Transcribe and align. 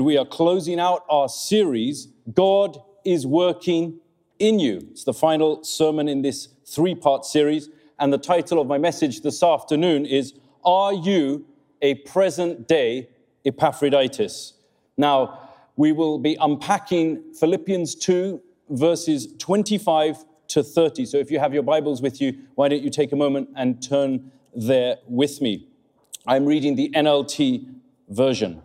We 0.00 0.16
are 0.16 0.24
closing 0.24 0.78
out 0.78 1.04
our 1.08 1.28
series, 1.28 2.08
God 2.32 2.78
is 3.04 3.26
Working 3.26 4.00
in 4.38 4.58
You. 4.58 4.86
It's 4.92 5.04
the 5.04 5.12
final 5.12 5.64
sermon 5.64 6.08
in 6.08 6.22
this 6.22 6.48
three 6.66 6.94
part 6.94 7.24
series. 7.24 7.68
And 7.98 8.12
the 8.12 8.18
title 8.18 8.60
of 8.60 8.68
my 8.68 8.78
message 8.78 9.22
this 9.22 9.42
afternoon 9.42 10.06
is 10.06 10.34
Are 10.64 10.92
You 10.92 11.46
a 11.82 11.96
Present 11.96 12.68
Day 12.68 13.08
Epaphroditus? 13.44 14.54
Now, 14.96 15.50
we 15.76 15.92
will 15.92 16.18
be 16.18 16.36
unpacking 16.40 17.34
Philippians 17.34 17.94
2, 17.96 18.40
verses 18.70 19.34
25 19.38 20.24
to 20.48 20.62
30. 20.62 21.06
So 21.06 21.18
if 21.18 21.30
you 21.30 21.38
have 21.38 21.52
your 21.52 21.62
Bibles 21.62 22.02
with 22.02 22.20
you, 22.20 22.38
why 22.54 22.68
don't 22.68 22.82
you 22.82 22.90
take 22.90 23.12
a 23.12 23.16
moment 23.16 23.48
and 23.56 23.82
turn 23.82 24.30
there 24.54 24.98
with 25.06 25.40
me? 25.40 25.66
I'm 26.26 26.46
reading 26.46 26.76
the 26.76 26.90
NLT 26.94 27.74
version. 28.08 28.62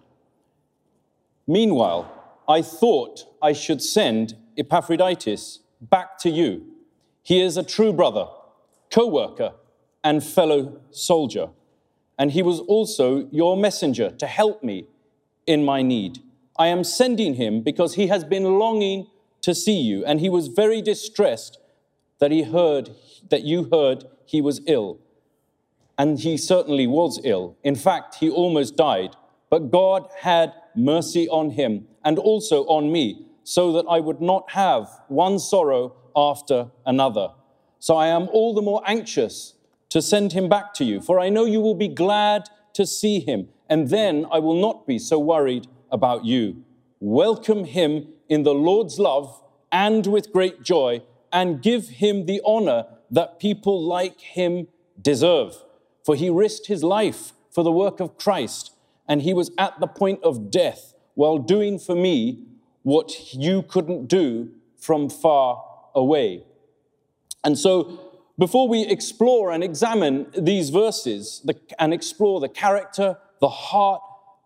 Meanwhile, 1.48 2.12
I 2.48 2.62
thought 2.62 3.26
I 3.42 3.54
should 3.54 3.82
send 3.82 4.36
Epaphroditus 4.58 5.60
back 5.82 6.18
to 6.20 6.30
you. 6.30 6.66
He 7.22 7.42
is 7.42 7.58
a 7.58 7.64
true 7.64 7.94
brother, 7.94 8.28
co 8.92 9.08
worker, 9.08 9.54
and 10.04 10.24
fellow 10.24 10.82
soldier. 10.92 11.50
And 12.18 12.32
he 12.32 12.42
was 12.42 12.60
also 12.60 13.28
your 13.32 13.58
messenger 13.58 14.12
to 14.12 14.28
help 14.28 14.64
me 14.64 14.86
in 15.48 15.66
my 15.66 15.82
need. 15.82 16.20
I 16.58 16.68
am 16.68 16.84
sending 16.84 17.36
him 17.36 17.62
because 17.62 17.96
he 17.96 18.08
has 18.08 18.24
been 18.24 18.60
longing 18.60 19.08
to 19.42 19.56
see 19.56 19.80
you, 19.80 20.06
and 20.06 20.20
he 20.20 20.30
was 20.30 20.48
very 20.48 20.82
distressed 20.82 21.60
that 22.20 22.32
he 22.32 22.44
heard 22.44 22.92
that 23.30 23.44
you 23.44 23.68
heard 23.72 24.06
he 24.26 24.42
was 24.42 24.62
ill. 24.68 25.00
And 25.98 26.20
he 26.20 26.38
certainly 26.38 26.88
was 26.88 27.20
ill. 27.24 27.58
In 27.64 27.76
fact, 27.76 28.16
he 28.16 28.30
almost 28.30 28.76
died. 28.76 29.16
But 29.50 29.72
God 29.72 30.08
had 30.22 30.54
mercy 30.76 31.28
on 31.30 31.52
him 31.52 31.88
and 32.04 32.20
also 32.20 32.66
on 32.66 32.92
me, 32.92 33.28
so 33.44 33.72
that 33.74 33.86
I 33.90 34.00
would 34.00 34.22
not 34.22 34.52
have 34.52 34.90
one 35.08 35.40
sorrow 35.40 35.96
after 36.16 36.72
another. 36.86 37.30
So 37.80 37.96
I 37.96 38.08
am 38.08 38.30
all 38.32 38.54
the 38.54 38.62
more 38.62 38.82
anxious 38.86 39.56
to 39.90 40.02
send 40.02 40.34
him 40.34 40.50
back 40.50 40.74
to 40.76 40.86
you, 40.86 41.02
for 41.02 41.20
I 41.20 41.30
know 41.30 41.46
you 41.46 41.62
will 41.62 41.76
be 41.76 41.88
glad 41.88 42.50
to 42.74 42.86
see 42.86 43.20
him, 43.20 43.50
and 43.70 43.90
then 43.90 44.26
I 44.32 44.40
will 44.40 44.60
not 44.60 44.88
be 44.88 44.98
so 44.98 45.20
worried 45.20 45.68
about 45.92 46.26
you. 46.26 46.64
Welcome 47.00 47.66
him 47.66 48.08
in 48.30 48.44
the 48.44 48.54
Lord's 48.54 48.98
love 48.98 49.44
and 49.72 50.08
with 50.08 50.32
great 50.32 50.64
joy, 50.64 51.02
and 51.32 51.62
give 51.62 51.90
him 51.90 52.26
the 52.26 52.42
honor 52.46 52.86
that 53.10 53.40
people 53.40 53.82
like 53.82 54.22
him 54.22 54.68
deserve. 55.02 55.56
For 56.06 56.16
he 56.16 56.30
risked 56.30 56.68
his 56.68 56.84
life 56.84 57.34
for 57.52 57.64
the 57.64 57.72
work 57.72 58.00
of 58.00 58.18
Christ, 58.18 58.73
and 59.08 59.22
he 59.22 59.34
was 59.34 59.52
at 59.58 59.80
the 59.80 59.88
point 59.88 60.22
of 60.24 60.52
death 60.52 60.94
while 61.16 61.38
doing 61.38 61.80
for 61.80 61.96
me 61.96 62.44
what 62.84 63.34
you 63.34 63.62
couldn't 63.64 64.08
do 64.08 64.52
from 64.78 65.10
far 65.10 65.64
away. 65.96 66.44
And 67.44 67.58
so, 67.58 68.00
before 68.38 68.68
we 68.68 68.82
explore 68.86 69.52
and 69.52 69.64
examine 69.64 70.28
these 70.36 70.70
verses 70.70 71.42
the, 71.46 71.56
and 71.78 71.94
explore 71.94 72.40
the 72.40 72.50
character, 72.50 73.18
the 73.40 73.50
heart 73.50 74.02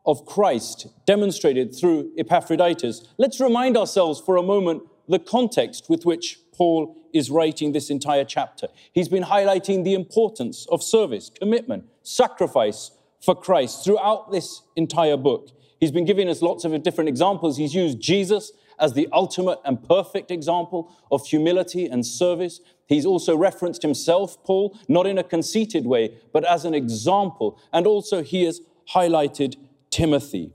of 0.05 0.25
Christ 0.25 0.87
demonstrated 1.05 1.73
through 1.73 2.11
Epaphroditus, 2.17 3.07
let's 3.17 3.39
remind 3.39 3.77
ourselves 3.77 4.19
for 4.19 4.35
a 4.35 4.43
moment 4.43 4.83
the 5.07 5.19
context 5.19 5.89
with 5.89 6.05
which 6.05 6.39
Paul 6.53 6.97
is 7.13 7.29
writing 7.29 7.71
this 7.71 7.89
entire 7.89 8.25
chapter. 8.25 8.67
He's 8.91 9.07
been 9.07 9.23
highlighting 9.23 9.83
the 9.83 9.93
importance 9.93 10.65
of 10.69 10.83
service, 10.83 11.29
commitment, 11.29 11.85
sacrifice 12.03 12.91
for 13.21 13.35
Christ 13.35 13.83
throughout 13.83 14.31
this 14.31 14.61
entire 14.75 15.17
book. 15.17 15.49
He's 15.79 15.91
been 15.91 16.05
giving 16.05 16.29
us 16.29 16.41
lots 16.41 16.65
of 16.65 16.81
different 16.83 17.09
examples. 17.09 17.57
He's 17.57 17.75
used 17.75 17.99
Jesus 17.99 18.51
as 18.79 18.93
the 18.93 19.07
ultimate 19.11 19.59
and 19.65 19.83
perfect 19.83 20.31
example 20.31 20.91
of 21.11 21.25
humility 21.25 21.85
and 21.85 22.05
service. 22.05 22.61
He's 22.87 23.05
also 23.05 23.35
referenced 23.35 23.81
himself, 23.81 24.43
Paul, 24.43 24.77
not 24.87 25.07
in 25.07 25.17
a 25.17 25.23
conceited 25.23 25.85
way, 25.85 26.15
but 26.31 26.43
as 26.45 26.65
an 26.65 26.73
example. 26.73 27.59
And 27.73 27.85
also, 27.87 28.23
he 28.23 28.43
has 28.43 28.61
highlighted 28.93 29.55
Timothy. 29.89 30.53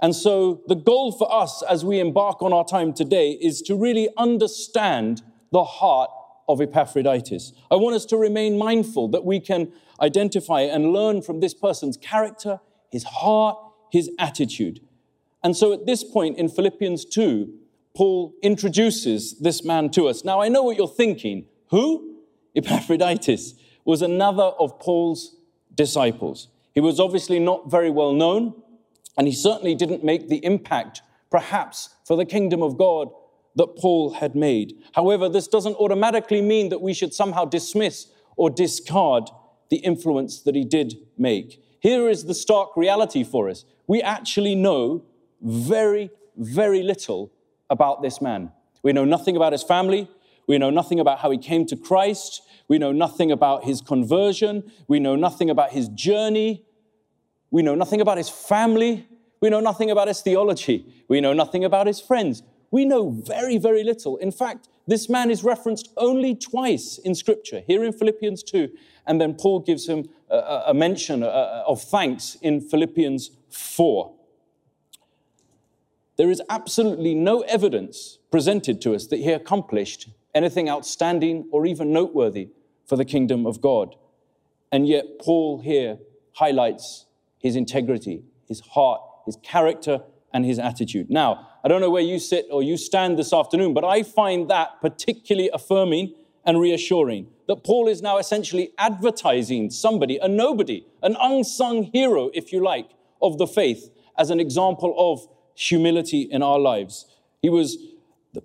And 0.00 0.14
so, 0.14 0.62
the 0.66 0.74
goal 0.74 1.12
for 1.12 1.32
us 1.32 1.62
as 1.68 1.84
we 1.84 2.00
embark 2.00 2.42
on 2.42 2.52
our 2.52 2.64
time 2.64 2.92
today 2.92 3.32
is 3.32 3.62
to 3.62 3.76
really 3.76 4.08
understand 4.16 5.22
the 5.52 5.64
heart 5.64 6.10
of 6.48 6.60
Epaphroditus. 6.60 7.52
I 7.70 7.76
want 7.76 7.94
us 7.94 8.04
to 8.06 8.16
remain 8.16 8.58
mindful 8.58 9.08
that 9.08 9.24
we 9.24 9.40
can 9.40 9.72
identify 10.00 10.62
and 10.62 10.92
learn 10.92 11.22
from 11.22 11.40
this 11.40 11.54
person's 11.54 11.96
character, 11.96 12.60
his 12.90 13.04
heart, 13.04 13.58
his 13.90 14.10
attitude. 14.18 14.80
And 15.42 15.56
so 15.56 15.72
at 15.72 15.86
this 15.86 16.04
point 16.04 16.38
in 16.38 16.48
Philippians 16.48 17.04
2, 17.04 17.52
Paul 17.94 18.34
introduces 18.42 19.38
this 19.40 19.64
man 19.64 19.90
to 19.90 20.08
us. 20.08 20.24
Now, 20.24 20.40
I 20.40 20.48
know 20.48 20.62
what 20.62 20.76
you're 20.76 20.88
thinking. 20.88 21.46
Who? 21.70 22.18
Epaphroditus 22.54 23.54
was 23.84 24.02
another 24.02 24.42
of 24.42 24.78
Paul's 24.78 25.36
disciples. 25.74 26.48
He 26.74 26.80
was 26.80 27.00
obviously 27.00 27.38
not 27.38 27.70
very 27.70 27.90
well 27.90 28.12
known, 28.12 28.54
and 29.16 29.26
he 29.26 29.32
certainly 29.32 29.74
didn't 29.74 30.04
make 30.04 30.28
the 30.28 30.44
impact, 30.44 31.02
perhaps, 31.30 31.90
for 32.04 32.16
the 32.16 32.24
kingdom 32.24 32.62
of 32.62 32.78
God 32.78 33.08
that 33.56 33.76
Paul 33.76 34.14
had 34.14 34.34
made. 34.34 34.74
However, 34.94 35.28
this 35.28 35.48
doesn't 35.48 35.74
automatically 35.74 36.40
mean 36.40 36.68
that 36.68 36.80
we 36.80 36.94
should 36.94 37.12
somehow 37.12 37.44
dismiss 37.44 38.06
or 38.36 38.50
discard 38.50 39.28
the 39.70 39.78
influence 39.78 40.40
that 40.42 40.54
he 40.54 40.64
did 40.64 40.96
make. 41.16 41.62
Here 41.80 42.08
is 42.08 42.24
the 42.24 42.34
stark 42.34 42.76
reality 42.76 43.24
for 43.24 43.48
us 43.48 43.64
we 43.90 44.00
actually 44.02 44.54
know 44.54 45.02
very, 45.42 46.10
very 46.36 46.80
little 46.80 47.32
about 47.68 48.02
this 48.02 48.20
man. 48.20 48.52
We 48.84 48.92
know 48.92 49.04
nothing 49.04 49.34
about 49.34 49.50
his 49.50 49.64
family. 49.64 50.08
We 50.46 50.58
know 50.58 50.70
nothing 50.70 51.00
about 51.00 51.18
how 51.18 51.32
he 51.32 51.38
came 51.38 51.66
to 51.66 51.76
Christ. 51.76 52.42
We 52.68 52.78
know 52.78 52.92
nothing 52.92 53.32
about 53.32 53.64
his 53.64 53.80
conversion. 53.80 54.70
We 54.86 55.00
know 55.00 55.16
nothing 55.16 55.50
about 55.50 55.72
his 55.72 55.88
journey. 55.88 56.64
We 57.50 57.62
know 57.62 57.74
nothing 57.74 58.00
about 58.00 58.16
his 58.16 58.28
family. 58.28 59.08
We 59.40 59.50
know 59.50 59.58
nothing 59.58 59.90
about 59.90 60.06
his 60.06 60.20
theology. 60.20 60.86
We 61.08 61.20
know 61.20 61.32
nothing 61.32 61.64
about 61.64 61.88
his 61.88 62.00
friends. 62.00 62.44
We 62.70 62.84
know 62.84 63.10
very, 63.10 63.58
very 63.58 63.82
little. 63.82 64.18
In 64.18 64.30
fact, 64.30 64.68
this 64.86 65.08
man 65.08 65.32
is 65.32 65.42
referenced 65.42 65.88
only 65.96 66.36
twice 66.36 66.96
in 66.98 67.16
Scripture, 67.16 67.62
here 67.66 67.82
in 67.82 67.92
Philippians 67.92 68.44
2, 68.44 68.68
and 69.10 69.20
then 69.20 69.34
Paul 69.34 69.58
gives 69.58 69.88
him 69.88 70.08
a, 70.30 70.62
a 70.68 70.74
mention 70.74 71.24
of 71.24 71.82
thanks 71.82 72.36
in 72.40 72.60
Philippians 72.60 73.32
4. 73.50 74.14
There 76.16 76.30
is 76.30 76.40
absolutely 76.48 77.16
no 77.16 77.40
evidence 77.40 78.20
presented 78.30 78.80
to 78.82 78.94
us 78.94 79.08
that 79.08 79.16
he 79.16 79.32
accomplished 79.32 80.10
anything 80.32 80.70
outstanding 80.70 81.48
or 81.50 81.66
even 81.66 81.92
noteworthy 81.92 82.50
for 82.86 82.94
the 82.94 83.04
kingdom 83.04 83.46
of 83.46 83.60
God. 83.60 83.96
And 84.70 84.86
yet, 84.86 85.18
Paul 85.18 85.58
here 85.58 85.98
highlights 86.34 87.06
his 87.38 87.56
integrity, 87.56 88.22
his 88.46 88.60
heart, 88.60 89.00
his 89.26 89.36
character, 89.42 90.02
and 90.32 90.44
his 90.44 90.60
attitude. 90.60 91.10
Now, 91.10 91.48
I 91.64 91.68
don't 91.68 91.80
know 91.80 91.90
where 91.90 92.00
you 92.00 92.20
sit 92.20 92.46
or 92.48 92.62
you 92.62 92.76
stand 92.76 93.18
this 93.18 93.32
afternoon, 93.32 93.74
but 93.74 93.84
I 93.84 94.04
find 94.04 94.48
that 94.50 94.80
particularly 94.80 95.50
affirming 95.52 96.14
and 96.44 96.60
reassuring 96.60 97.28
that 97.46 97.64
Paul 97.64 97.88
is 97.88 98.00
now 98.00 98.18
essentially 98.18 98.70
advertising 98.78 99.70
somebody, 99.70 100.18
a 100.18 100.28
nobody, 100.28 100.86
an 101.02 101.16
unsung 101.20 101.84
hero, 101.92 102.30
if 102.32 102.52
you 102.52 102.62
like, 102.62 102.90
of 103.20 103.38
the 103.38 103.46
faith 103.46 103.90
as 104.16 104.30
an 104.30 104.40
example 104.40 104.94
of 104.96 105.26
humility 105.54 106.22
in 106.22 106.42
our 106.42 106.58
lives. 106.58 107.06
He 107.42 107.50
was 107.50 107.76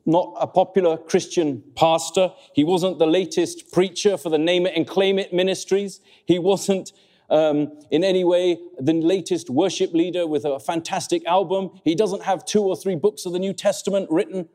not 0.05 0.33
a 0.39 0.47
popular 0.47 0.97
Christian 0.97 1.63
pastor. 1.75 2.31
He 2.53 2.63
wasn't 2.63 2.97
the 2.97 3.05
latest 3.05 3.71
preacher 3.71 4.17
for 4.17 4.29
the 4.29 4.37
name 4.37 4.65
it 4.65 4.73
and 4.75 4.87
claim 4.87 5.19
it 5.19 5.31
ministries. 5.33 6.01
He 6.25 6.39
wasn't 6.39 6.91
um, 7.29 7.79
in 7.91 8.03
any 8.03 8.23
way 8.23 8.57
the 8.79 8.93
latest 8.93 9.49
worship 9.49 9.93
leader 9.93 10.27
with 10.27 10.45
a 10.45 10.59
fantastic 10.59 11.25
album. 11.25 11.71
He 11.83 11.95
doesn't 11.95 12.23
have 12.23 12.45
two 12.45 12.63
or 12.63 12.75
three 12.75 12.95
books 12.95 13.25
of 13.25 13.33
the 13.33 13.39
New 13.39 13.53
Testament 13.53 14.07
written 14.09 14.49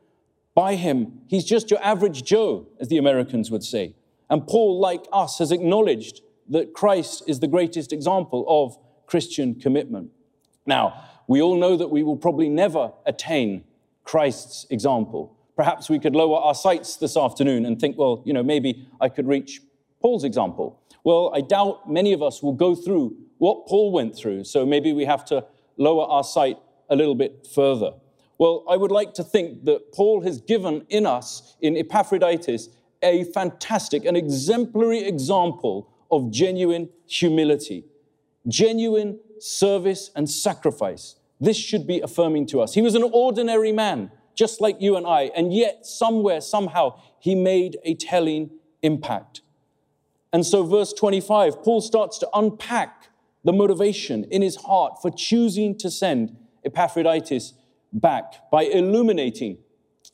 by 0.61 0.75
him. 0.75 1.21
He's 1.27 1.43
just 1.43 1.71
your 1.71 1.83
average 1.83 2.21
Joe, 2.21 2.67
as 2.79 2.87
the 2.87 2.99
Americans 2.99 3.49
would 3.49 3.63
say. 3.63 3.95
And 4.29 4.45
Paul, 4.45 4.79
like 4.79 5.05
us, 5.11 5.39
has 5.39 5.51
acknowledged 5.51 6.21
that 6.49 6.75
Christ 6.75 7.23
is 7.25 7.39
the 7.39 7.47
greatest 7.47 7.91
example 7.91 8.45
of 8.47 8.77
Christian 9.07 9.55
commitment. 9.59 10.11
Now, 10.67 11.03
we 11.27 11.41
all 11.41 11.57
know 11.57 11.75
that 11.77 11.89
we 11.89 12.03
will 12.03 12.15
probably 12.15 12.47
never 12.47 12.91
attain 13.07 13.63
Christ's 14.03 14.67
example. 14.69 15.35
Perhaps 15.55 15.89
we 15.89 15.97
could 15.97 16.15
lower 16.15 16.37
our 16.37 16.53
sights 16.53 16.95
this 16.95 17.17
afternoon 17.17 17.65
and 17.65 17.81
think, 17.81 17.97
well, 17.97 18.21
you 18.23 18.31
know, 18.31 18.43
maybe 18.43 18.87
I 19.01 19.09
could 19.09 19.27
reach 19.27 19.61
Paul's 19.99 20.23
example. 20.23 20.79
Well, 21.03 21.31
I 21.33 21.41
doubt 21.41 21.89
many 21.89 22.13
of 22.13 22.21
us 22.21 22.43
will 22.43 22.53
go 22.53 22.75
through 22.75 23.17
what 23.39 23.65
Paul 23.65 23.91
went 23.91 24.15
through, 24.15 24.43
so 24.43 24.63
maybe 24.63 24.93
we 24.93 25.05
have 25.05 25.25
to 25.25 25.43
lower 25.77 26.05
our 26.05 26.23
sight 26.23 26.59
a 26.87 26.95
little 26.95 27.15
bit 27.15 27.47
further. 27.51 27.93
Well, 28.41 28.63
I 28.67 28.75
would 28.75 28.89
like 28.89 29.13
to 29.13 29.23
think 29.23 29.65
that 29.65 29.91
Paul 29.93 30.21
has 30.21 30.41
given 30.41 30.83
in 30.89 31.05
us, 31.05 31.55
in 31.61 31.77
Epaphroditus, 31.77 32.69
a 33.03 33.25
fantastic, 33.25 34.03
an 34.03 34.15
exemplary 34.15 35.03
example 35.03 35.87
of 36.09 36.31
genuine 36.31 36.89
humility, 37.05 37.85
genuine 38.47 39.19
service 39.39 40.09
and 40.15 40.27
sacrifice. 40.27 41.17
this 41.39 41.55
should 41.55 41.85
be 41.85 41.99
affirming 41.99 42.47
to 42.47 42.61
us. 42.61 42.73
He 42.73 42.81
was 42.81 42.95
an 42.95 43.03
ordinary 43.13 43.71
man, 43.71 44.09
just 44.33 44.59
like 44.59 44.81
you 44.81 44.95
and 44.95 45.05
I, 45.05 45.29
and 45.35 45.53
yet 45.53 45.85
somewhere, 45.85 46.41
somehow, 46.41 46.99
he 47.19 47.35
made 47.35 47.77
a 47.83 47.93
telling 47.93 48.49
impact. 48.81 49.41
And 50.33 50.43
so, 50.43 50.63
verse 50.63 50.93
25, 50.93 51.61
Paul 51.61 51.81
starts 51.81 52.17
to 52.17 52.29
unpack 52.33 53.09
the 53.43 53.53
motivation 53.53 54.23
in 54.31 54.41
his 54.41 54.55
heart 54.55 54.99
for 54.99 55.11
choosing 55.11 55.77
to 55.77 55.91
send 55.91 56.35
Epaphroditus 56.65 57.53
back 57.93 58.49
by 58.51 58.63
illuminating 58.63 59.57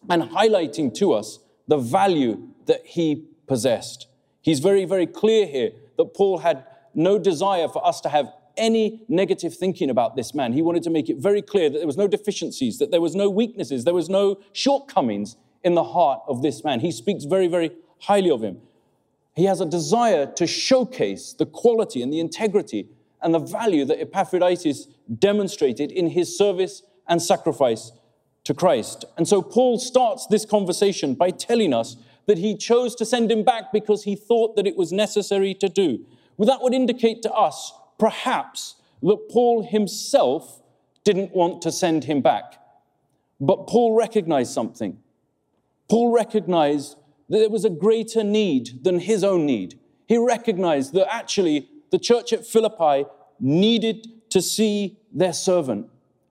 and 0.09 0.23
highlighting 0.23 0.93
to 0.95 1.13
us 1.13 1.39
the 1.67 1.77
value 1.77 2.49
that 2.65 2.85
he 2.85 3.25
possessed. 3.47 4.07
He's 4.41 4.59
very, 4.59 4.85
very 4.85 5.07
clear 5.07 5.45
here 5.45 5.71
that 5.97 6.13
Paul 6.13 6.39
had 6.39 6.65
no 6.93 7.19
desire 7.19 7.67
for 7.67 7.85
us 7.85 8.01
to 8.01 8.09
have 8.09 8.31
any 8.55 9.01
negative 9.07 9.53
thinking 9.53 9.89
about 9.89 10.15
this 10.15 10.33
man. 10.33 10.53
He 10.53 10.61
wanted 10.61 10.83
to 10.83 10.89
make 10.89 11.09
it 11.09 11.17
very 11.17 11.41
clear 11.41 11.69
that 11.69 11.77
there 11.77 11.87
was 11.87 11.97
no 11.97 12.07
deficiencies, 12.07 12.79
that 12.79 12.91
there 12.91 13.01
was 13.01 13.15
no 13.15 13.29
weaknesses, 13.29 13.83
there 13.83 13.93
was 13.93 14.09
no 14.09 14.39
shortcomings 14.51 15.37
in 15.63 15.75
the 15.75 15.83
heart 15.83 16.21
of 16.27 16.41
this 16.41 16.63
man. 16.63 16.79
He 16.79 16.91
speaks 16.91 17.25
very, 17.25 17.47
very 17.47 17.71
highly 17.99 18.31
of 18.31 18.41
him. 18.41 18.59
He 19.35 19.45
has 19.45 19.61
a 19.61 19.65
desire 19.65 20.25
to 20.25 20.47
showcase 20.47 21.33
the 21.33 21.45
quality 21.45 22.01
and 22.01 22.11
the 22.11 22.19
integrity 22.19 22.89
and 23.21 23.33
the 23.33 23.39
value 23.39 23.85
that 23.85 23.99
Epaphroditus 23.99 24.87
demonstrated 25.19 25.91
in 25.91 26.09
his 26.09 26.35
service 26.35 26.81
and 27.07 27.21
sacrifice 27.21 27.91
to 28.43 28.53
Christ. 28.53 29.05
And 29.17 29.27
so 29.27 29.41
Paul 29.41 29.79
starts 29.79 30.27
this 30.27 30.45
conversation 30.45 31.15
by 31.15 31.31
telling 31.31 31.73
us 31.73 31.97
that 32.27 32.37
he 32.37 32.55
chose 32.55 32.95
to 32.95 33.05
send 33.05 33.31
him 33.31 33.43
back 33.43 33.71
because 33.71 34.03
he 34.03 34.15
thought 34.15 34.55
that 34.55 34.67
it 34.67 34.77
was 34.77 34.91
necessary 34.91 35.53
to 35.55 35.69
do. 35.69 36.05
Well, 36.37 36.47
that 36.47 36.61
would 36.61 36.73
indicate 36.73 37.21
to 37.23 37.31
us, 37.31 37.73
perhaps, 37.97 38.75
that 39.01 39.29
Paul 39.29 39.63
himself 39.63 40.61
didn't 41.03 41.33
want 41.33 41.61
to 41.61 41.71
send 41.71 42.03
him 42.03 42.21
back. 42.21 42.61
But 43.39 43.67
Paul 43.67 43.95
recognized 43.95 44.53
something. 44.53 44.97
Paul 45.89 46.11
recognized 46.13 46.97
that 47.29 47.39
there 47.39 47.49
was 47.49 47.65
a 47.65 47.69
greater 47.69 48.23
need 48.23 48.83
than 48.83 48.99
his 48.99 49.23
own 49.23 49.45
need. 49.45 49.79
He 50.07 50.17
recognized 50.17 50.93
that 50.93 51.13
actually 51.13 51.69
the 51.91 51.99
church 51.99 52.33
at 52.33 52.45
Philippi 52.45 53.05
needed 53.39 54.07
to 54.31 54.41
see 54.41 54.97
their 55.13 55.33
servant, 55.33 55.87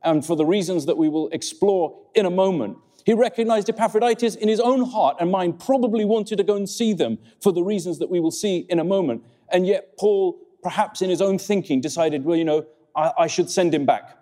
and 0.06 0.24
for 0.24 0.36
the 0.36 0.46
reasons 0.46 0.86
that 0.86 0.96
we 0.96 1.08
will 1.08 1.28
explore 1.28 1.98
in 2.14 2.24
a 2.24 2.30
moment. 2.30 2.78
He 3.04 3.12
recognized 3.12 3.68
Epaphroditus 3.68 4.34
in 4.36 4.48
his 4.48 4.60
own 4.60 4.84
heart 4.84 5.18
and 5.20 5.30
mind, 5.30 5.60
probably 5.60 6.04
wanted 6.04 6.36
to 6.36 6.44
go 6.44 6.56
and 6.56 6.68
see 6.68 6.92
them 6.92 7.18
for 7.42 7.52
the 7.52 7.62
reasons 7.62 7.98
that 7.98 8.10
we 8.10 8.18
will 8.18 8.30
see 8.30 8.66
in 8.68 8.78
a 8.78 8.84
moment. 8.84 9.24
And 9.50 9.66
yet, 9.66 9.96
Paul, 9.98 10.38
perhaps 10.62 11.02
in 11.02 11.10
his 11.10 11.20
own 11.20 11.38
thinking, 11.38 11.80
decided, 11.80 12.24
well, 12.24 12.36
you 12.36 12.44
know, 12.44 12.66
I, 12.96 13.12
I 13.18 13.26
should 13.26 13.50
send 13.50 13.74
him 13.74 13.86
back, 13.86 14.16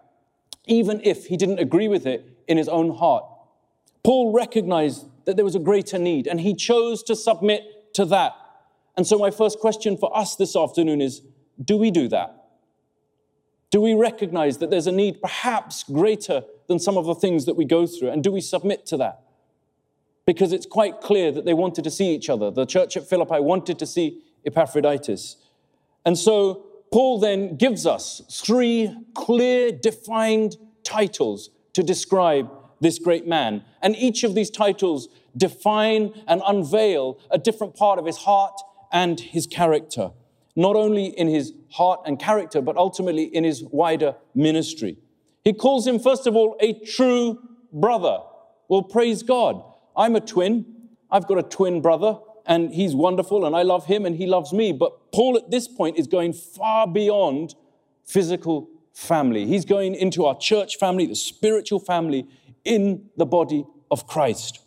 even 0.66 1.00
if 1.04 1.26
he 1.26 1.36
didn't 1.36 1.60
agree 1.60 1.88
with 1.88 2.06
it 2.06 2.28
in 2.48 2.58
his 2.58 2.68
own 2.68 2.94
heart. 2.94 3.24
Paul 4.02 4.32
recognized 4.32 5.06
that 5.24 5.36
there 5.36 5.44
was 5.44 5.54
a 5.54 5.60
greater 5.60 5.98
need, 5.98 6.26
and 6.26 6.40
he 6.40 6.54
chose 6.54 7.02
to 7.04 7.16
submit 7.16 7.94
to 7.94 8.04
that. 8.06 8.34
And 8.96 9.06
so, 9.06 9.18
my 9.18 9.30
first 9.30 9.60
question 9.60 9.96
for 9.96 10.14
us 10.16 10.36
this 10.36 10.54
afternoon 10.54 11.00
is 11.00 11.22
do 11.64 11.76
we 11.76 11.90
do 11.90 12.08
that? 12.08 12.43
Do 13.74 13.80
we 13.80 13.94
recognize 13.94 14.58
that 14.58 14.70
there's 14.70 14.86
a 14.86 14.92
need 14.92 15.20
perhaps 15.20 15.82
greater 15.82 16.44
than 16.68 16.78
some 16.78 16.96
of 16.96 17.06
the 17.06 17.14
things 17.16 17.44
that 17.46 17.56
we 17.56 17.64
go 17.64 17.88
through? 17.88 18.10
And 18.10 18.22
do 18.22 18.30
we 18.30 18.40
submit 18.40 18.86
to 18.86 18.96
that? 18.98 19.22
Because 20.26 20.52
it's 20.52 20.64
quite 20.64 21.00
clear 21.00 21.32
that 21.32 21.44
they 21.44 21.54
wanted 21.54 21.82
to 21.82 21.90
see 21.90 22.14
each 22.14 22.30
other. 22.30 22.52
The 22.52 22.66
church 22.66 22.96
at 22.96 23.08
Philippi 23.08 23.40
wanted 23.40 23.80
to 23.80 23.84
see 23.84 24.22
Epaphroditus. 24.46 25.38
And 26.06 26.16
so, 26.16 26.64
Paul 26.92 27.18
then 27.18 27.56
gives 27.56 27.84
us 27.84 28.22
three 28.30 28.96
clear, 29.12 29.72
defined 29.72 30.56
titles 30.84 31.50
to 31.72 31.82
describe 31.82 32.48
this 32.80 33.00
great 33.00 33.26
man. 33.26 33.64
And 33.82 33.96
each 33.96 34.22
of 34.22 34.36
these 34.36 34.50
titles 34.50 35.08
define 35.36 36.12
and 36.28 36.42
unveil 36.46 37.18
a 37.28 37.38
different 37.38 37.74
part 37.74 37.98
of 37.98 38.06
his 38.06 38.18
heart 38.18 38.60
and 38.92 39.18
his 39.18 39.48
character, 39.48 40.12
not 40.56 40.76
only 40.76 41.06
in 41.06 41.28
his 41.28 41.52
heart 41.70 42.00
and 42.06 42.18
character, 42.18 42.60
but 42.60 42.76
ultimately 42.76 43.24
in 43.24 43.44
his 43.44 43.64
wider 43.64 44.14
ministry. 44.34 44.96
He 45.42 45.52
calls 45.52 45.86
him, 45.86 45.98
first 45.98 46.26
of 46.26 46.36
all, 46.36 46.56
a 46.60 46.72
true 46.80 47.38
brother. 47.72 48.18
Well, 48.68 48.82
praise 48.82 49.22
God. 49.22 49.62
I'm 49.96 50.16
a 50.16 50.20
twin. 50.20 50.64
I've 51.10 51.26
got 51.26 51.38
a 51.38 51.42
twin 51.42 51.80
brother, 51.80 52.18
and 52.46 52.72
he's 52.72 52.94
wonderful, 52.94 53.44
and 53.44 53.54
I 53.54 53.62
love 53.62 53.86
him, 53.86 54.06
and 54.06 54.16
he 54.16 54.26
loves 54.26 54.52
me. 54.52 54.72
But 54.72 55.12
Paul 55.12 55.36
at 55.36 55.50
this 55.50 55.68
point 55.68 55.98
is 55.98 56.06
going 56.06 56.32
far 56.32 56.86
beyond 56.86 57.54
physical 58.04 58.68
family. 58.92 59.46
He's 59.46 59.64
going 59.64 59.94
into 59.94 60.24
our 60.24 60.36
church 60.36 60.76
family, 60.76 61.06
the 61.06 61.16
spiritual 61.16 61.80
family 61.80 62.26
in 62.64 63.10
the 63.16 63.26
body 63.26 63.66
of 63.90 64.06
Christ. 64.06 64.60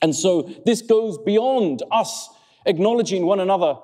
And 0.00 0.14
so 0.14 0.42
this 0.64 0.82
goes 0.82 1.18
beyond 1.18 1.82
us 1.90 2.28
acknowledging 2.66 3.26
one 3.26 3.40
another 3.40 3.76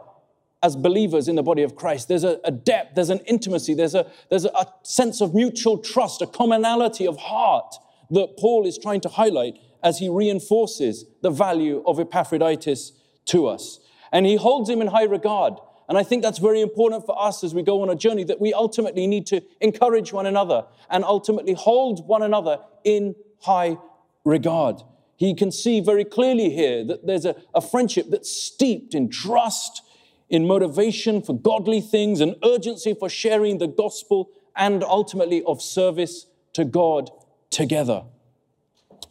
as 0.63 0.77
believers 0.77 1.29
in 1.29 1.37
the 1.37 1.43
body 1.43 1.63
of 1.63 1.75
Christ. 1.75 2.09
There's 2.09 2.25
a, 2.25 2.39
a 2.45 2.51
depth, 2.51 2.95
there's 2.95 3.11
an 3.11 3.21
intimacy, 3.21 3.75
there's, 3.75 3.95
a, 3.95 4.11
there's 4.29 4.45
a, 4.45 4.51
a 4.51 4.67
sense 4.83 5.21
of 5.21 5.35
mutual 5.35 5.79
trust, 5.79 6.21
a 6.21 6.27
commonality 6.27 7.07
of 7.07 7.17
heart 7.17 7.75
that 8.11 8.37
Paul 8.39 8.67
is 8.67 8.77
trying 8.77 9.01
to 9.03 9.09
highlight 9.09 9.59
as 9.83 9.99
he 9.99 10.09
reinforces 10.09 11.07
the 11.23 11.31
value 11.31 11.83
of 11.87 11.99
Epaphroditus 11.99 12.93
to 13.27 13.47
us. 13.47 13.81
And 14.13 14.27
he 14.27 14.37
holds 14.37 14.69
him 14.69 14.83
in 14.83 14.89
high 14.89 15.05
regard. 15.05 15.55
And 15.89 15.97
I 15.97 16.03
think 16.03 16.23
that's 16.23 16.39
very 16.39 16.61
important 16.61 17.07
for 17.07 17.21
us 17.21 17.43
as 17.43 17.55
we 17.55 17.63
go 17.63 17.83
on 17.83 17.91
a 17.91 17.97
journey 17.97 18.25
that 18.25 18.41
we 18.41 18.53
ultimately 18.53 19.07
need 19.07 19.27
to 19.29 19.43
encourage 19.61 20.13
one 20.13 20.27
another 20.27 20.67
and 20.91 21.05
ultimately 21.05 21.55
hold 21.55 22.07
one 22.07 22.23
another 22.23 22.59
in 22.85 23.15
high 23.41 23.79
regard. 24.25 24.83
He 25.17 25.35
can 25.35 25.51
see 25.51 25.81
very 25.81 26.05
clearly 26.05 26.51
here 26.51 26.85
that 26.85 27.07
there's 27.07 27.25
a, 27.25 27.37
a 27.55 27.61
friendship 27.61 28.07
that's 28.11 28.31
steeped 28.31 28.95
in 28.95 29.11
trust, 29.11 29.83
in 30.31 30.47
motivation 30.47 31.21
for 31.21 31.37
godly 31.37 31.81
things, 31.81 32.21
an 32.21 32.37
urgency 32.45 32.95
for 32.95 33.09
sharing 33.09 33.59
the 33.59 33.67
gospel, 33.67 34.31
and 34.57 34.83
ultimately 34.83 35.43
of 35.45 35.61
service 35.61 36.27
to 36.55 36.65
God 36.65 37.11
together. 37.51 38.05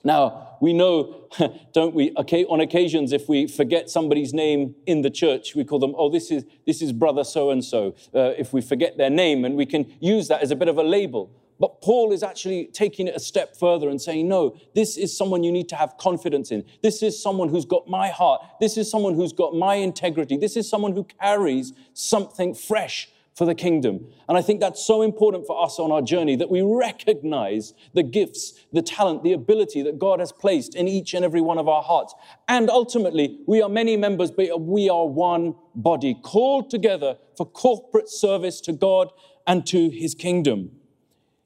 Now, 0.04 0.58
we 0.62 0.74
know, 0.74 1.28
don't 1.74 1.94
we, 1.94 2.14
okay, 2.18 2.46
on 2.46 2.62
occasions, 2.62 3.12
if 3.12 3.28
we 3.28 3.48
forget 3.48 3.90
somebody's 3.90 4.34
name 4.34 4.76
in 4.86 5.02
the 5.02 5.10
church, 5.10 5.56
we 5.56 5.66
call 5.66 5.80
them, 5.80 5.94
oh, 5.98 6.10
this 6.10 6.32
is, 6.32 6.46
this 6.66 6.82
is 6.82 6.94
brother 6.94 7.24
so 7.24 7.50
and 7.50 7.64
so. 7.64 7.96
Uh, 8.14 8.34
if 8.38 8.54
we 8.54 8.62
forget 8.62 8.98
their 8.98 9.10
name, 9.10 9.44
and 9.44 9.56
we 9.56 9.66
can 9.66 9.94
use 10.00 10.28
that 10.30 10.42
as 10.42 10.52
a 10.52 10.56
bit 10.56 10.68
of 10.68 10.78
a 10.78 10.84
label. 10.84 11.32
But 11.60 11.82
Paul 11.82 12.14
is 12.14 12.24
actually 12.24 12.70
taking 12.72 13.08
it 13.08 13.16
a 13.16 13.20
step 13.20 13.58
further 13.58 13.90
and 13.90 14.02
saying, 14.02 14.28
no, 14.28 14.56
this 14.76 14.98
is 14.98 15.16
someone 15.16 15.44
you 15.44 15.52
need 15.52 15.68
to 15.70 15.76
have 15.76 15.98
confidence 15.98 16.52
in. 16.52 16.64
This 16.82 17.04
is 17.04 17.22
someone 17.22 17.50
who's 17.50 17.66
got 17.66 17.88
my 17.88 18.08
heart. 18.08 18.42
This 18.62 18.78
is 18.78 18.90
someone 18.90 19.16
who's 19.16 19.34
got 19.34 19.54
my 19.54 19.76
integrity. 19.76 20.38
This 20.38 20.56
is 20.56 20.70
someone 20.70 20.94
who 20.94 21.04
carries 21.04 21.74
something 21.94 22.54
fresh 22.54 23.10
for 23.36 23.46
the 23.46 23.56
kingdom. 23.56 24.06
And 24.28 24.38
I 24.38 24.42
think 24.42 24.60
that's 24.60 24.86
so 24.86 25.02
important 25.02 25.48
for 25.48 25.64
us 25.64 25.80
on 25.80 25.94
our 25.94 26.02
journey 26.02 26.36
that 26.36 26.50
we 26.50 26.62
recognize 26.62 27.74
the 27.94 28.04
gifts, 28.04 28.54
the 28.74 28.82
talent, 28.82 29.24
the 29.24 29.32
ability 29.32 29.82
that 29.84 29.98
God 29.98 30.20
has 30.20 30.34
placed 30.34 30.76
in 30.76 30.90
each 30.90 31.14
and 31.14 31.24
every 31.24 31.40
one 31.40 31.58
of 31.58 31.68
our 31.68 31.82
hearts. 31.82 32.14
And 32.50 32.70
ultimately, 32.70 33.40
we 33.48 33.62
are 33.62 33.70
many 33.70 33.96
members, 33.96 34.30
but 34.30 34.60
we 34.60 34.90
are 34.90 35.08
one 35.08 35.56
body 35.74 36.18
called 36.22 36.70
together 36.70 37.18
for 37.38 37.46
corporate 37.46 38.10
service 38.10 38.60
to 38.62 38.74
God 38.74 39.10
and 39.48 39.66
to 39.68 39.90
his 39.90 40.16
kingdom. 40.16 40.72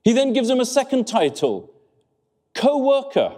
He 0.03 0.13
then 0.13 0.33
gives 0.33 0.49
him 0.49 0.59
a 0.59 0.65
second 0.65 1.07
title, 1.07 1.73
co 2.53 2.77
worker. 2.77 3.35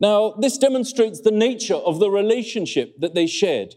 Now, 0.00 0.32
this 0.32 0.58
demonstrates 0.58 1.20
the 1.20 1.30
nature 1.30 1.76
of 1.76 2.00
the 2.00 2.10
relationship 2.10 2.98
that 3.00 3.14
they 3.14 3.26
shared. 3.26 3.76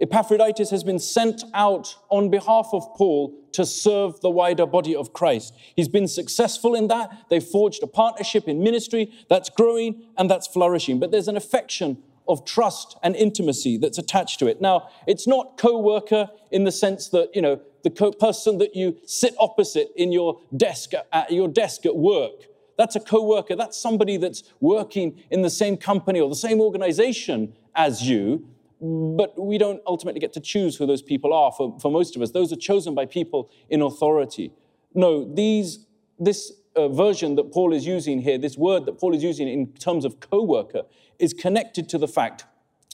Epaphroditus 0.00 0.70
has 0.70 0.84
been 0.84 0.98
sent 0.98 1.44
out 1.54 1.96
on 2.10 2.28
behalf 2.28 2.68
of 2.72 2.82
Paul 2.96 3.34
to 3.52 3.64
serve 3.64 4.20
the 4.20 4.30
wider 4.30 4.66
body 4.66 4.94
of 4.94 5.12
Christ. 5.12 5.54
He's 5.76 5.88
been 5.88 6.08
successful 6.08 6.74
in 6.74 6.88
that. 6.88 7.26
They 7.30 7.40
forged 7.40 7.82
a 7.82 7.86
partnership 7.86 8.48
in 8.48 8.62
ministry 8.62 9.12
that's 9.30 9.48
growing 9.48 10.02
and 10.18 10.28
that's 10.28 10.46
flourishing. 10.46 10.98
But 10.98 11.12
there's 11.12 11.28
an 11.28 11.36
affection 11.36 12.02
of 12.26 12.44
trust 12.44 12.96
and 13.02 13.14
intimacy 13.14 13.76
that's 13.76 13.98
attached 13.98 14.38
to 14.40 14.46
it. 14.46 14.60
Now, 14.60 14.88
it's 15.06 15.26
not 15.26 15.56
co 15.56 15.78
worker 15.78 16.28
in 16.50 16.64
the 16.64 16.72
sense 16.72 17.08
that, 17.10 17.30
you 17.34 17.42
know, 17.42 17.60
the 17.84 17.90
co- 17.90 18.10
person 18.12 18.58
that 18.58 18.74
you 18.74 18.96
sit 19.06 19.34
opposite 19.38 19.92
in 19.94 20.10
your 20.10 20.40
desk 20.56 20.92
at 21.12 21.30
your 21.30 21.46
desk 21.46 21.86
at 21.86 21.94
work. 21.94 22.46
That's 22.76 22.96
a 22.96 23.00
co-worker. 23.00 23.54
That's 23.54 23.76
somebody 23.80 24.16
that's 24.16 24.42
working 24.60 25.22
in 25.30 25.42
the 25.42 25.50
same 25.50 25.76
company 25.76 26.18
or 26.18 26.28
the 26.28 26.34
same 26.34 26.60
organization 26.60 27.54
as 27.76 28.02
you. 28.02 28.48
But 28.80 29.40
we 29.40 29.58
don't 29.58 29.80
ultimately 29.86 30.18
get 30.18 30.32
to 30.32 30.40
choose 30.40 30.76
who 30.76 30.86
those 30.86 31.02
people 31.02 31.32
are 31.32 31.52
for, 31.52 31.78
for 31.78 31.92
most 31.92 32.16
of 32.16 32.22
us. 32.22 32.32
Those 32.32 32.52
are 32.52 32.56
chosen 32.56 32.94
by 32.94 33.06
people 33.06 33.48
in 33.68 33.80
authority. 33.80 34.52
No, 34.94 35.32
these, 35.32 35.86
this 36.18 36.52
uh, 36.74 36.88
version 36.88 37.36
that 37.36 37.52
Paul 37.52 37.72
is 37.72 37.86
using 37.86 38.20
here, 38.20 38.38
this 38.38 38.56
word 38.56 38.86
that 38.86 38.98
Paul 38.98 39.14
is 39.14 39.22
using 39.22 39.48
in 39.48 39.72
terms 39.74 40.04
of 40.04 40.18
co 40.18 40.42
worker, 40.42 40.82
is 41.18 41.32
connected 41.32 41.88
to 41.90 41.98
the 41.98 42.08
fact 42.08 42.44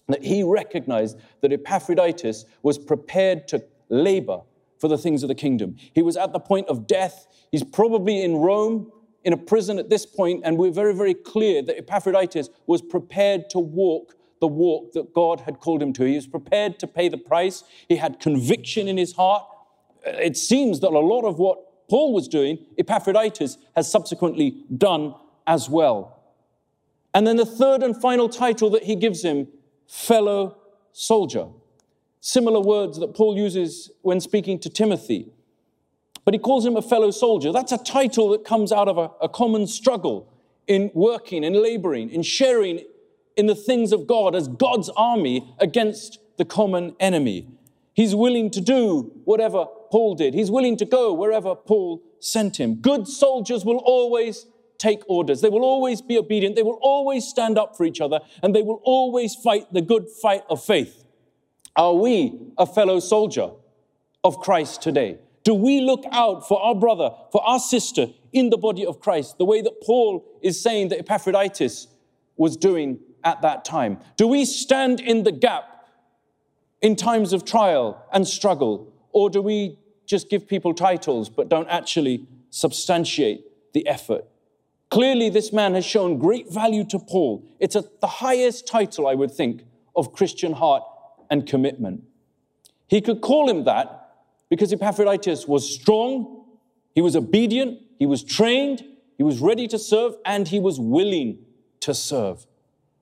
that 0.09 0.23
he 0.23 0.42
recognized 0.42 1.18
that 1.40 1.52
Epaphroditus 1.52 2.44
was 2.62 2.76
prepared 2.76 3.49
to 3.49 3.64
labor 3.88 4.42
for 4.80 4.88
the 4.88 4.99
things 4.99 5.22
of 5.22 5.28
the 5.28 5.34
kingdom. 5.34 5.76
He 5.94 6.02
was 6.02 6.16
at 6.16 6.32
the 6.32 6.40
point 6.40 6.68
of 6.68 6.87
death. 6.87 7.26
He's 7.52 7.64
probably 7.64 8.22
in 8.22 8.37
Rome, 8.37 8.90
in 9.25 9.32
a 9.32 9.37
prison 9.37 9.78
at 9.78 9.90
this 9.90 10.06
point, 10.06 10.42
and 10.44 10.56
we're 10.56 10.72
very, 10.72 10.94
very 10.94 11.14
clear 11.14 11.62
that 11.62 11.76
Epaphroditus 11.78 12.49
was 12.66 12.80
prepared 12.80 13.50
to 13.50 13.58
walk 13.58 14.14
the 14.40 14.49
walk 14.49 14.92
that 14.92 15.12
God 15.12 15.40
had 15.40 15.60
called 15.60 15.82
him 15.82 15.92
to. 15.92 16.04
He 16.04 16.16
was 16.16 16.26
prepared 16.26 16.78
to 16.78 16.87
pay 16.87 17.08
the 17.08 17.18
price. 17.18 17.62
He 17.88 17.96
had 17.96 18.20
conviction 18.20 18.88
in 18.88 18.96
his 18.96 19.12
heart. 19.12 19.44
It 20.04 20.37
seems 20.37 20.80
that 20.80 20.88
a 20.88 20.99
lot 20.99 21.26
of 21.26 21.38
what 21.38 21.88
Paul 21.90 22.14
was 22.14 22.26
doing, 22.26 22.58
Epaphroditus 22.78 23.58
has 23.76 23.90
subsequently 23.90 24.64
done 24.75 25.14
as 25.46 25.68
well. 25.68 26.22
And 27.12 27.26
then 27.26 27.37
the 27.37 27.44
third 27.44 27.82
and 27.82 28.00
final 28.00 28.28
title 28.28 28.70
that 28.70 28.84
he 28.84 28.96
gives 28.96 29.22
him, 29.22 29.49
fellow 29.87 30.56
soldier. 30.92 31.49
Similar 32.20 32.60
words 32.60 32.98
that 32.98 33.14
Paul 33.14 33.36
uses 33.36 33.90
when 34.02 34.20
speaking 34.20 34.58
to 34.60 34.68
Timothy. 34.68 35.32
But 36.24 36.34
he 36.34 36.38
calls 36.38 36.66
him 36.66 36.76
a 36.76 36.82
fellow 36.82 37.10
soldier. 37.10 37.50
That's 37.52 37.72
a 37.72 37.78
title 37.78 38.28
that 38.30 38.44
comes 38.44 38.72
out 38.72 38.88
of 38.88 38.98
a, 38.98 39.10
a 39.22 39.28
common 39.28 39.66
struggle 39.66 40.32
in 40.66 40.90
working, 40.94 41.44
in 41.44 41.54
laboring, 41.54 42.10
in 42.10 42.22
sharing 42.22 42.84
in 43.36 43.46
the 43.46 43.54
things 43.54 43.92
of 43.92 44.06
God 44.06 44.34
as 44.34 44.48
God's 44.48 44.90
army 44.90 45.54
against 45.58 46.18
the 46.36 46.44
common 46.44 46.94
enemy. 47.00 47.48
He's 47.94 48.14
willing 48.14 48.50
to 48.50 48.60
do 48.60 49.12
whatever 49.24 49.66
Paul 49.90 50.14
did. 50.14 50.34
He's 50.34 50.50
willing 50.50 50.76
to 50.76 50.84
go 50.84 51.12
wherever 51.12 51.54
Paul 51.54 52.02
sent 52.20 52.60
him. 52.60 52.76
Good 52.76 53.08
soldiers 53.08 53.64
will 53.64 53.78
always 53.78 54.46
take 54.78 55.02
orders. 55.08 55.40
They 55.40 55.48
will 55.48 55.64
always 55.64 56.00
be 56.00 56.18
obedient. 56.18 56.54
They 56.56 56.62
will 56.62 56.78
always 56.80 57.26
stand 57.26 57.58
up 57.58 57.76
for 57.76 57.84
each 57.84 58.00
other 58.00 58.20
and 58.42 58.54
they 58.54 58.62
will 58.62 58.80
always 58.84 59.34
fight 59.34 59.72
the 59.72 59.82
good 59.82 60.08
fight 60.08 60.42
of 60.48 60.62
faith. 60.62 61.04
Are 61.76 61.94
we 61.94 62.38
a 62.58 62.66
fellow 62.66 63.00
soldier 63.00 63.50
of 64.24 64.38
Christ 64.40 64.82
today? 64.82 65.18
Do 65.44 65.54
we 65.54 65.80
look 65.80 66.04
out 66.12 66.46
for 66.46 66.60
our 66.62 66.74
brother, 66.74 67.10
for 67.32 67.42
our 67.46 67.58
sister 67.58 68.08
in 68.32 68.50
the 68.50 68.58
body 68.58 68.84
of 68.84 69.00
Christ, 69.00 69.38
the 69.38 69.44
way 69.44 69.62
that 69.62 69.80
Paul 69.82 70.24
is 70.42 70.60
saying 70.60 70.88
that 70.88 70.98
Epaphroditus 70.98 71.88
was 72.36 72.56
doing 72.56 72.98
at 73.24 73.42
that 73.42 73.64
time? 73.64 73.98
Do 74.16 74.26
we 74.28 74.44
stand 74.44 75.00
in 75.00 75.22
the 75.22 75.32
gap 75.32 75.88
in 76.82 76.96
times 76.96 77.32
of 77.32 77.44
trial 77.44 78.04
and 78.12 78.26
struggle? 78.26 78.92
Or 79.12 79.30
do 79.30 79.40
we 79.40 79.78
just 80.06 80.28
give 80.28 80.46
people 80.46 80.74
titles 80.74 81.28
but 81.28 81.48
don't 81.48 81.68
actually 81.68 82.26
substantiate 82.50 83.44
the 83.72 83.86
effort? 83.86 84.24
Clearly, 84.90 85.30
this 85.30 85.52
man 85.52 85.74
has 85.74 85.84
shown 85.84 86.18
great 86.18 86.52
value 86.52 86.84
to 86.86 86.98
Paul. 86.98 87.44
It's 87.60 87.76
a, 87.76 87.84
the 88.00 88.08
highest 88.08 88.66
title, 88.66 89.06
I 89.06 89.14
would 89.14 89.30
think, 89.30 89.62
of 89.94 90.12
Christian 90.12 90.52
heart 90.52 90.82
and 91.30 91.46
commitment. 91.46 92.02
He 92.88 93.00
could 93.00 93.20
call 93.20 93.49
him 93.49 93.64
that 93.64 94.14
because 94.49 94.72
Epaphroditus 94.72 95.46
was 95.46 95.72
strong, 95.72 96.44
he 96.94 97.00
was 97.00 97.14
obedient, 97.14 97.80
he 97.99 98.06
was 98.06 98.25
trained, 98.25 98.84
he 99.16 99.22
was 99.22 99.38
ready 99.38 99.68
to 99.68 99.78
serve, 99.78 100.16
and 100.25 100.49
he 100.49 100.58
was 100.58 100.80
willing 100.80 101.38
to 101.80 101.94
serve. 101.94 102.46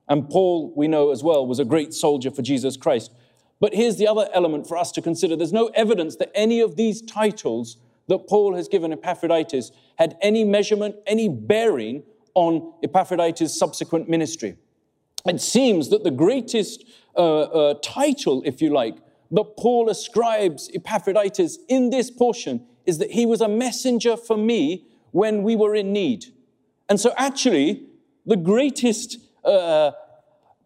And 0.09 0.29
Paul, 0.29 0.73
we 0.77 0.89
know 0.89 1.11
as 1.11 1.23
well, 1.23 1.47
was 1.47 1.59
a 1.59 1.65
great 1.65 1.95
soldier 1.95 2.31
for 2.31 2.43
Jesus 2.43 2.77
Christ. 2.77 3.13
But 3.61 3.75
here's 3.75 3.97
the 3.97 4.07
other 4.07 4.29
element 4.33 4.67
for 4.67 4.77
us 4.77 4.93
to 4.93 5.03
consider 5.03 5.37
there's 5.37 5.53
no 5.53 5.69
evidence 5.69 6.17
that 6.17 6.31
any 6.35 6.61
of 6.61 6.77
these 6.77 7.03
titles 7.03 7.79
that 8.09 8.27
Paul 8.27 8.55
has 8.55 8.69
given 8.69 8.93
Epaphroditus 8.93 9.71
had 9.97 10.17
any 10.21 10.45
measurement, 10.45 10.97
any 11.07 11.29
bearing 11.29 12.03
on 12.35 12.73
Epaphroditus' 12.83 13.59
subsequent 13.59 14.09
ministry. 14.09 14.57
It 15.27 15.41
seems 15.41 15.91
that 15.91 16.05
the 16.05 16.11
greatest 16.11 16.85
uh, 17.23 17.75
title, 17.83 18.43
if 18.45 18.63
you 18.63 18.71
like, 18.71 18.97
that 19.31 19.57
Paul 19.57 19.91
ascribes 19.91 20.71
Epaphroditus 20.75 21.59
in 21.69 21.91
this 21.91 22.11
portion 22.11 22.67
is 22.87 22.99
that 22.99 23.11
he 23.11 23.27
was 23.27 23.41
a 23.41 23.49
messenger 23.49 24.17
for 24.17 24.37
me 24.37 24.87
when 25.11 25.43
we 25.43 25.57
were 25.57 25.75
in 25.75 25.93
need. 25.93 26.27
And 26.89 26.99
so, 26.99 27.13
actually, 27.17 27.87
the 28.25 28.37
greatest 28.37 29.19
uh, 29.45 29.93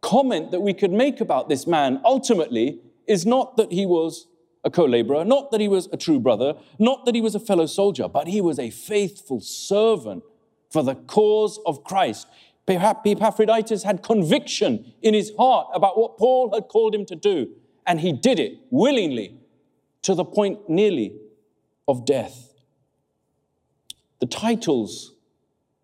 comment 0.00 0.50
that 0.52 0.60
we 0.60 0.74
could 0.74 0.92
make 0.92 1.20
about 1.20 1.48
this 1.48 1.66
man 1.66 2.00
ultimately 2.04 2.80
is 3.06 3.26
not 3.26 3.56
that 3.56 3.72
he 3.72 3.86
was 3.86 4.28
a 4.64 4.70
co 4.70 4.84
laborer, 4.84 5.24
not 5.24 5.50
that 5.50 5.60
he 5.60 5.68
was 5.68 5.88
a 5.92 5.96
true 5.96 6.20
brother, 6.20 6.54
not 6.78 7.04
that 7.04 7.14
he 7.14 7.20
was 7.20 7.34
a 7.34 7.40
fellow 7.40 7.66
soldier, 7.66 8.08
but 8.08 8.28
he 8.28 8.40
was 8.40 8.58
a 8.58 8.70
faithful 8.70 9.40
servant 9.40 10.22
for 10.70 10.82
the 10.82 10.94
cause 10.94 11.58
of 11.66 11.84
Christ. 11.84 12.28
Epaphroditus 12.68 13.82
had 13.82 14.02
conviction 14.02 14.92
in 15.02 15.14
his 15.14 15.32
heart 15.36 15.68
about 15.74 15.98
what 15.98 16.16
Paul 16.16 16.52
had 16.54 16.68
called 16.68 16.94
him 16.94 17.04
to 17.06 17.16
do 17.16 17.48
and 17.86 18.00
he 18.00 18.12
did 18.12 18.38
it 18.38 18.58
willingly 18.70 19.38
to 20.02 20.14
the 20.14 20.24
point 20.24 20.68
nearly 20.68 21.16
of 21.88 22.04
death. 22.04 22.52
The 24.20 24.26
titles 24.26 25.14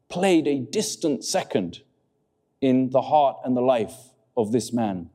played 0.09 0.47
a 0.47 0.61
distant 0.61 1.25
second 1.25 1.83
in 2.61 2.91
the 2.91 3.03
heart 3.03 3.39
and 3.45 3.57
the 3.57 3.61
life 3.61 3.97
of 4.37 4.53
this 4.53 4.73
man. 4.73 5.11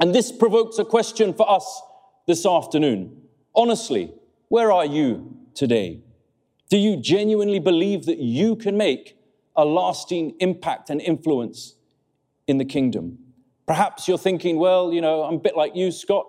And 0.00 0.14
this 0.14 0.32
provokes 0.32 0.78
a 0.78 0.84
question 0.84 1.32
for 1.32 1.48
us 1.50 1.82
this 2.26 2.44
afternoon. 2.44 3.22
Honestly, 3.54 4.12
where 4.48 4.72
are 4.72 4.84
you 4.84 5.36
today? 5.54 6.00
Do 6.68 6.76
you 6.76 6.96
genuinely 6.96 7.58
believe 7.58 8.06
that 8.06 8.18
you 8.18 8.56
can 8.56 8.76
make 8.76 9.16
a 9.56 9.64
lasting 9.64 10.36
impact 10.40 10.90
and 10.90 11.00
influence 11.00 11.74
in 12.46 12.58
the 12.58 12.64
kingdom? 12.64 13.18
Perhaps 13.66 14.06
you're 14.06 14.18
thinking, 14.18 14.58
well, 14.58 14.92
you 14.92 15.00
know, 15.00 15.24
I'm 15.24 15.34
a 15.34 15.38
bit 15.38 15.56
like 15.56 15.74
you, 15.74 15.90
Scott. 15.90 16.26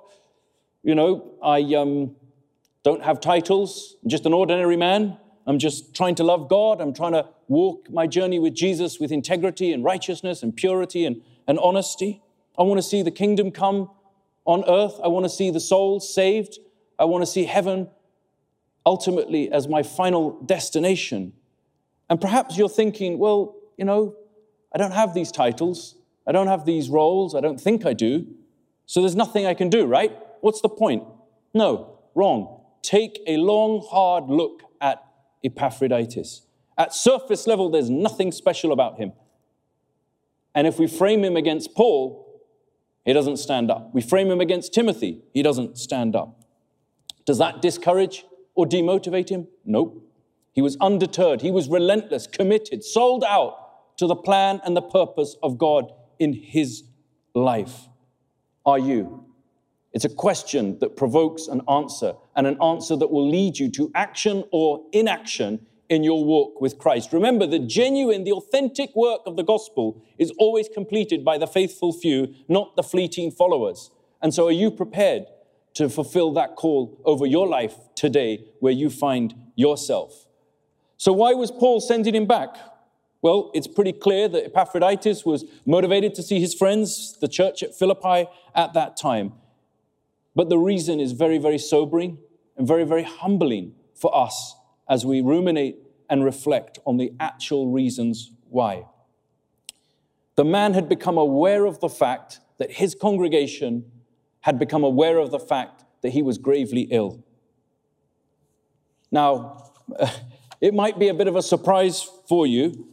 You 0.84 0.96
know, 0.96 1.34
I 1.43 1.62
um, 1.75 2.15
don't 2.84 3.03
have 3.03 3.19
titles, 3.19 3.96
I'm 4.03 4.10
just 4.10 4.25
an 4.25 4.34
ordinary 4.34 4.77
man. 4.77 5.17
I'm 5.48 5.60
just 5.60 5.96
trying 5.96 6.15
to 6.15 6.25
love 6.25 6.50
God. 6.50 6.81
I'm 6.81 6.93
trying 6.93 7.13
to 7.13 7.25
walk 7.48 7.89
my 7.89 8.05
journey 8.05 8.38
with 8.38 8.53
Jesus 8.53 9.00
with 9.00 9.13
integrity 9.13 9.72
and 9.72 9.81
righteousness 9.81 10.43
and 10.43 10.53
purity 10.53 11.05
and, 11.05 11.22
and 11.48 11.57
honesty. 11.60 12.22
I 12.57 12.63
want 12.63 12.79
to 12.79 12.84
see 12.84 13.01
the 13.01 13.12
kingdom 13.12 13.51
come 13.51 13.89
on 14.43 14.65
earth. 14.67 15.00
I 15.01 15.07
want 15.07 15.24
to 15.24 15.29
see 15.29 15.50
the 15.50 15.62
souls 15.62 16.13
saved. 16.13 16.60
I 17.00 17.05
want 17.05 17.22
to 17.22 17.25
see 17.25 17.46
heaven 17.46 17.89
ultimately 18.86 19.50
as 19.50 19.69
my 19.69 19.84
final 19.84 20.41
destination. 20.43 21.34
And 22.09 22.19
perhaps 22.21 22.57
you're 22.57 22.69
thinking, 22.69 23.19
well, 23.19 23.55
you 23.77 23.85
know, 23.85 24.15
I 24.73 24.77
don't 24.77 24.91
have 24.91 25.13
these 25.13 25.31
titles. 25.31 25.95
I 26.27 26.31
don't 26.31 26.47
have 26.47 26.65
these 26.65 26.89
roles. 26.89 27.35
I 27.35 27.41
don't 27.41 27.59
think 27.59 27.85
I 27.85 27.93
do. 27.93 28.27
So 28.85 29.01
there's 29.01 29.15
nothing 29.15 29.45
I 29.45 29.53
can 29.53 29.69
do, 29.69 29.85
right? 29.85 30.17
What's 30.41 30.61
the 30.61 30.69
point? 30.69 31.03
No, 31.53 31.99
wrong. 32.15 32.61
Take 32.81 33.19
a 33.27 33.37
long, 33.37 33.85
hard 33.89 34.25
look 34.25 34.61
at 34.79 35.03
Epaphroditus. 35.43 36.43
At 36.77 36.93
surface 36.93 37.47
level, 37.47 37.69
there's 37.69 37.89
nothing 37.89 38.31
special 38.31 38.71
about 38.71 38.97
him. 38.97 39.13
And 40.53 40.67
if 40.67 40.79
we 40.79 40.87
frame 40.87 41.23
him 41.23 41.35
against 41.35 41.75
Paul, 41.75 42.23
he 43.03 43.13
doesn't 43.13 43.37
stand 43.37 43.71
up. 43.71 43.93
We 43.93 44.01
frame 44.01 44.29
him 44.29 44.41
against 44.41 44.73
Timothy, 44.73 45.21
he 45.33 45.41
doesn't 45.41 45.77
stand 45.77 46.15
up. 46.15 46.43
Does 47.25 47.39
that 47.39 47.61
discourage 47.61 48.25
or 48.55 48.65
demotivate 48.65 49.29
him? 49.29 49.47
Nope. 49.65 50.06
He 50.57 50.63
was 50.63 50.75
undeterred, 50.81 51.41
he 51.41 51.51
was 51.51 51.69
relentless, 51.69 52.25
committed, 52.25 52.83
sold 52.83 53.23
out 53.23 53.97
to 53.97 54.07
the 54.07 54.15
plan 54.15 54.59
and 54.65 54.75
the 54.75 54.81
purpose 54.81 55.35
of 55.43 55.59
God 55.59 55.93
in 56.17 56.33
his 56.33 56.81
life 57.35 57.87
are 58.65 58.79
you? 58.79 59.23
It's 59.93 60.03
a 60.03 60.09
question 60.09 60.79
that 60.79 60.97
provokes 60.97 61.45
an 61.45 61.61
answer, 61.69 62.15
and 62.35 62.47
an 62.47 62.57
answer 62.59 62.95
that 62.95 63.11
will 63.11 63.29
lead 63.29 63.59
you 63.59 63.69
to 63.73 63.91
action 63.93 64.45
or 64.51 64.83
inaction 64.93 65.67
in 65.89 66.03
your 66.03 66.25
walk 66.25 66.59
with 66.59 66.79
Christ. 66.79 67.13
Remember, 67.13 67.45
the 67.45 67.59
genuine, 67.59 68.23
the 68.23 68.31
authentic 68.31 68.95
work 68.95 69.21
of 69.27 69.35
the 69.35 69.43
gospel 69.43 70.03
is 70.17 70.31
always 70.39 70.67
completed 70.67 71.23
by 71.23 71.37
the 71.37 71.45
faithful 71.45 71.93
few, 71.93 72.33
not 72.47 72.75
the 72.75 72.81
fleeting 72.81 73.29
followers. 73.29 73.91
And 74.23 74.33
so, 74.33 74.47
are 74.47 74.51
you 74.63 74.71
prepared 74.71 75.27
to 75.75 75.87
fulfill 75.87 76.33
that 76.33 76.55
call 76.55 76.99
over 77.05 77.27
your 77.27 77.47
life 77.47 77.75
today 77.93 78.43
where 78.59 78.73
you 78.73 78.89
find 78.89 79.35
yourself? 79.55 80.26
So, 80.98 81.13
why 81.13 81.34
was 81.34 81.51
Paul 81.51 81.80
sending 81.80 82.16
him 82.16 82.25
back? 82.25 82.58
Well, 83.22 83.51
it's 83.54 83.68
pretty 83.68 83.94
clear 83.94 84.27
that 84.27 84.46
Epaphroditus 84.46 85.25
was 85.25 85.46
motivated 85.66 86.13
to 86.16 86.24
see 86.24 86.39
his 86.39 86.54
friends, 86.54 87.18
the 87.20 87.27
church 87.27 87.63
at 87.63 87.75
Philippi 87.75 88.30
at 88.56 88.74
that 88.74 88.98
time. 88.98 89.34
But 90.36 90.50
the 90.50 90.58
reason 90.58 91.00
is 91.00 91.13
very, 91.13 91.38
very 91.39 91.58
sobering 91.58 92.20
and 92.56 92.68
very, 92.68 92.84
very 92.84 93.04
humbling 93.04 93.74
for 93.96 94.16
us 94.16 94.56
as 94.88 95.06
we 95.06 95.22
ruminate 95.22 95.77
and 96.10 96.24
reflect 96.24 96.80
on 96.86 96.98
the 96.98 97.12
actual 97.20 97.72
reasons 97.72 98.32
why. 98.50 98.86
The 100.36 100.46
man 100.46 100.74
had 100.74 100.88
become 100.88 101.18
aware 101.18 101.66
of 101.66 101.80
the 101.80 101.89
fact 101.89 102.39
that 102.60 102.72
his 102.74 102.96
congregation 102.96 103.92
had 104.42 104.60
become 104.60 104.84
aware 104.84 105.18
of 105.18 105.32
the 105.32 105.39
fact 105.39 105.84
that 106.01 106.10
he 106.10 106.22
was 106.22 106.38
gravely 106.38 106.82
ill. 106.92 107.24
Now, 109.12 109.72
it 110.61 110.73
might 110.73 110.99
be 110.99 111.07
a 111.07 111.13
bit 111.13 111.27
of 111.27 111.35
a 111.35 111.41
surprise 111.41 112.09
for 112.27 112.47
you 112.47 112.87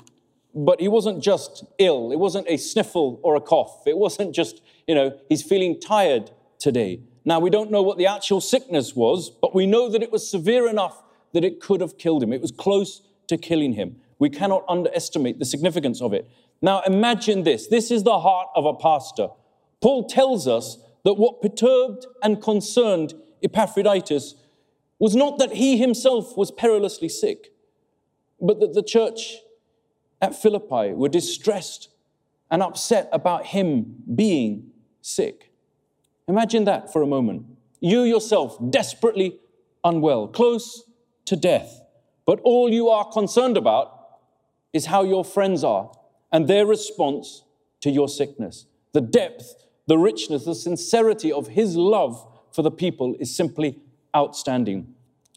but 0.55 0.81
he 0.81 0.89
wasn't 0.89 1.23
just 1.23 1.65
ill. 1.79 2.13
It 2.13 2.19
wasn't 2.19 2.47
a 2.49 2.57
sniffle 2.57 3.19
or 3.23 3.35
a 3.35 3.41
cough. 3.41 3.83
It 3.87 3.99
wasn't 3.99 4.35
just, 4.35 4.63
you 4.87 4.95
know, 4.95 5.19
he's 5.29 5.43
feeling 5.43 5.81
tired 5.81 6.31
today. 6.59 7.01
Now, 7.25 7.41
we 7.41 7.51
don't 7.51 7.71
know 7.71 7.83
what 7.83 7.99
the 7.99 8.07
actual 8.07 8.41
sickness 8.41 8.95
was, 8.95 9.31
but 9.31 9.55
we 9.55 9.67
know 9.67 9.89
that 9.91 10.03
it 10.03 10.13
was 10.13 10.29
severe 10.29 10.69
enough 10.69 11.03
that 11.33 11.45
it 11.45 11.61
could 11.61 11.81
have 11.81 11.99
killed 11.99 12.23
him. 12.23 12.33
It 12.33 12.41
was 12.41 12.53
close 12.53 13.03
to 13.27 13.37
killing 13.37 13.73
him. 13.73 13.97
We 14.19 14.31
cannot 14.31 14.65
underestimate 14.69 15.39
the 15.39 15.45
significance 15.45 16.01
of 16.01 16.13
it. 16.13 16.29
Now, 16.63 16.83
imagine 16.83 17.43
this 17.43 17.67
this 17.67 17.91
is 17.91 18.05
the 18.05 18.21
heart 18.21 18.49
of 18.55 18.65
a 18.65 18.75
pastor. 18.75 19.29
Paul 19.81 20.07
tells 20.07 20.47
us 20.47 20.79
that 21.05 21.15
what 21.15 21.43
perturbed 21.43 22.07
and 22.23 22.41
concerned 22.41 23.15
Epaphroditus 23.43 24.37
was 24.99 25.17
not 25.17 25.39
that 25.39 25.55
he 25.55 25.77
himself 25.77 26.37
was 26.37 26.51
perilously 26.51 27.09
sick, 27.09 27.54
but 28.41 28.61
that 28.61 28.75
the 28.75 28.83
church 28.83 29.39
at 30.21 30.35
Philippi 30.35 30.93
were 30.93 31.09
distressed 31.09 31.89
and 32.51 32.63
upset 32.63 33.09
about 33.13 33.47
him 33.47 33.97
being 34.15 34.71
sick. 35.01 35.53
Imagine 36.29 36.65
that 36.65 36.93
for 36.93 37.03
a 37.03 37.07
moment. 37.07 37.47
You 37.81 38.03
yourself 38.03 38.59
desperately 38.71 39.39
unwell, 39.83 40.29
close 40.29 40.85
to 41.27 41.37
death, 41.37 41.83
but 42.27 42.41
all 42.43 42.71
you 42.73 42.89
are 42.89 43.05
concerned 43.11 43.57
about 43.57 43.91
is 44.73 44.87
how 44.87 45.05
your 45.05 45.25
friends 45.25 45.63
are 45.63 45.91
and 46.33 46.49
their 46.49 46.67
response 46.67 47.45
to 47.81 47.91
your 47.91 48.09
sickness. 48.09 48.67
The 48.93 49.01
depth, 49.01 49.67
the 49.87 49.99
richness, 49.99 50.45
the 50.45 50.55
sincerity 50.55 51.31
of 51.31 51.49
his 51.49 51.77
love 51.77 52.27
for 52.53 52.63
the 52.63 52.71
people 52.71 53.15
is 53.21 53.35
simply 53.35 53.79
outstanding. 54.17 54.95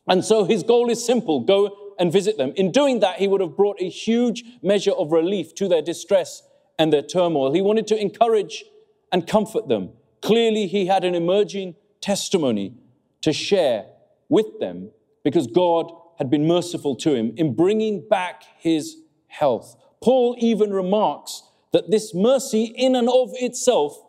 And 0.08 0.24
so 0.24 0.46
his 0.46 0.64
goal 0.64 0.90
is 0.90 1.04
simple 1.04 1.42
go 1.42 1.87
and 2.00 2.12
visit 2.12 2.38
them. 2.38 2.54
In 2.56 2.72
doing 2.72 3.00
that, 3.00 3.18
he 3.18 3.28
would 3.28 3.42
have 3.42 3.56
brought 3.56 3.82
a 3.82 3.90
huge 3.90 4.44
measure 4.62 4.92
of 4.92 5.12
relief 5.12 5.56
to 5.56 5.68
their 5.68 5.82
distress 5.82 6.44
and 6.78 6.94
their 6.94 7.02
turmoil. 7.02 7.54
He 7.54 7.62
wanted 7.62 7.88
to 7.88 8.00
encourage 8.00 8.64
and 9.12 9.26
comfort 9.26 9.68
them. 9.68 9.92
Clearly, 10.22 10.68
he 10.68 10.86
had 10.86 11.04
an 11.04 11.16
emerging 11.16 11.76
testimony 12.02 12.74
to 13.22 13.34
share 13.34 13.86
with 14.30 14.60
them 14.60 14.92
because 15.24 15.48
God 15.48 15.92
had 16.18 16.30
been 16.30 16.48
merciful 16.48 16.96
to 16.98 17.14
him 17.14 17.34
in 17.38 17.56
bringing 17.56 18.08
back 18.08 18.44
his 18.58 18.98
health. 19.28 19.76
Paul 20.02 20.36
even 20.40 20.72
remarks 20.72 21.44
that 21.74 21.90
this 21.92 22.14
mercy, 22.14 22.66
in 22.66 22.96
and 22.96 23.10
of 23.10 23.32
itself, 23.36 24.00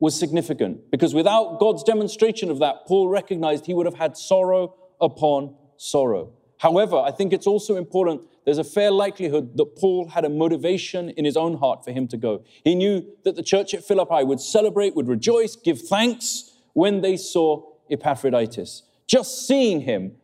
was 0.00 0.18
significant 0.18 0.90
because 0.90 1.14
without 1.14 1.58
God's 1.58 1.82
demonstration 1.82 2.50
of 2.50 2.60
that, 2.60 2.86
Paul 2.86 3.08
recognized 3.08 3.66
he 3.66 3.74
would 3.74 3.86
have 3.86 3.96
had 3.96 4.16
sorrow 4.16 4.74
upon 5.00 5.56
sorrow. 5.76 6.32
However, 6.58 6.96
I 6.96 7.12
think 7.12 7.32
it's 7.32 7.46
also 7.46 7.76
important, 7.76 8.22
there's 8.44 8.58
a 8.58 8.64
fair 8.64 8.90
likelihood 8.90 9.56
that 9.56 9.76
Paul 9.76 10.08
had 10.08 10.24
a 10.24 10.28
motivation 10.28 11.10
in 11.10 11.24
his 11.24 11.36
own 11.36 11.58
heart 11.58 11.84
for 11.84 11.92
him 11.92 12.08
to 12.08 12.16
go. 12.16 12.44
He 12.64 12.74
knew 12.74 13.06
that 13.24 13.36
the 13.36 13.42
church 13.42 13.74
at 13.74 13.84
Philippi 13.84 14.24
would 14.24 14.40
celebrate, 14.40 14.96
would 14.96 15.08
rejoice, 15.08 15.54
give 15.54 15.80
thanks 15.80 16.52
when 16.72 17.00
they 17.00 17.16
saw 17.16 17.62
Epaphroditus. 17.90 18.82
Just 19.06 19.46
seeing 19.46 19.82
him 19.82 20.16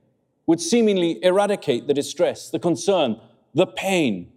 would 0.46 0.60
seemingly 0.60 1.22
eradicate 1.24 1.86
the 1.86 1.94
distress, 1.94 2.50
the 2.50 2.58
concern, 2.58 3.20
the 3.54 3.66
pain. 3.66 4.30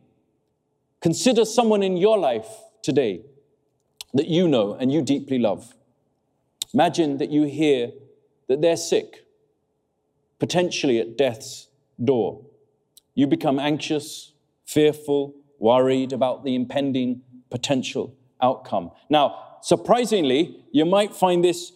Consider 1.01 1.45
someone 1.45 1.83
in 1.83 1.97
your 1.97 2.17
life 2.17 2.47
today 2.81 3.21
that 4.13 4.27
you 4.27 4.47
know 4.47 4.73
and 4.73 4.91
you 4.91 5.01
deeply 5.01 5.39
love. 5.39 5.73
Imagine 6.73 7.17
that 7.17 7.29
you 7.29 7.43
hear 7.43 7.91
that 8.47 8.61
they're 8.61 8.77
sick, 8.77 9.25
potentially 10.39 10.99
at 10.99 11.17
death's 11.17 11.66
door. 12.03 12.45
You 13.15 13.27
become 13.27 13.59
anxious, 13.59 14.33
fearful, 14.65 15.35
worried 15.59 16.13
about 16.13 16.43
the 16.43 16.55
impending 16.55 17.21
potential 17.49 18.15
outcome. 18.41 18.91
Now, 19.09 19.57
surprisingly, 19.61 20.63
you 20.71 20.85
might 20.85 21.15
find 21.15 21.43
this 21.43 21.71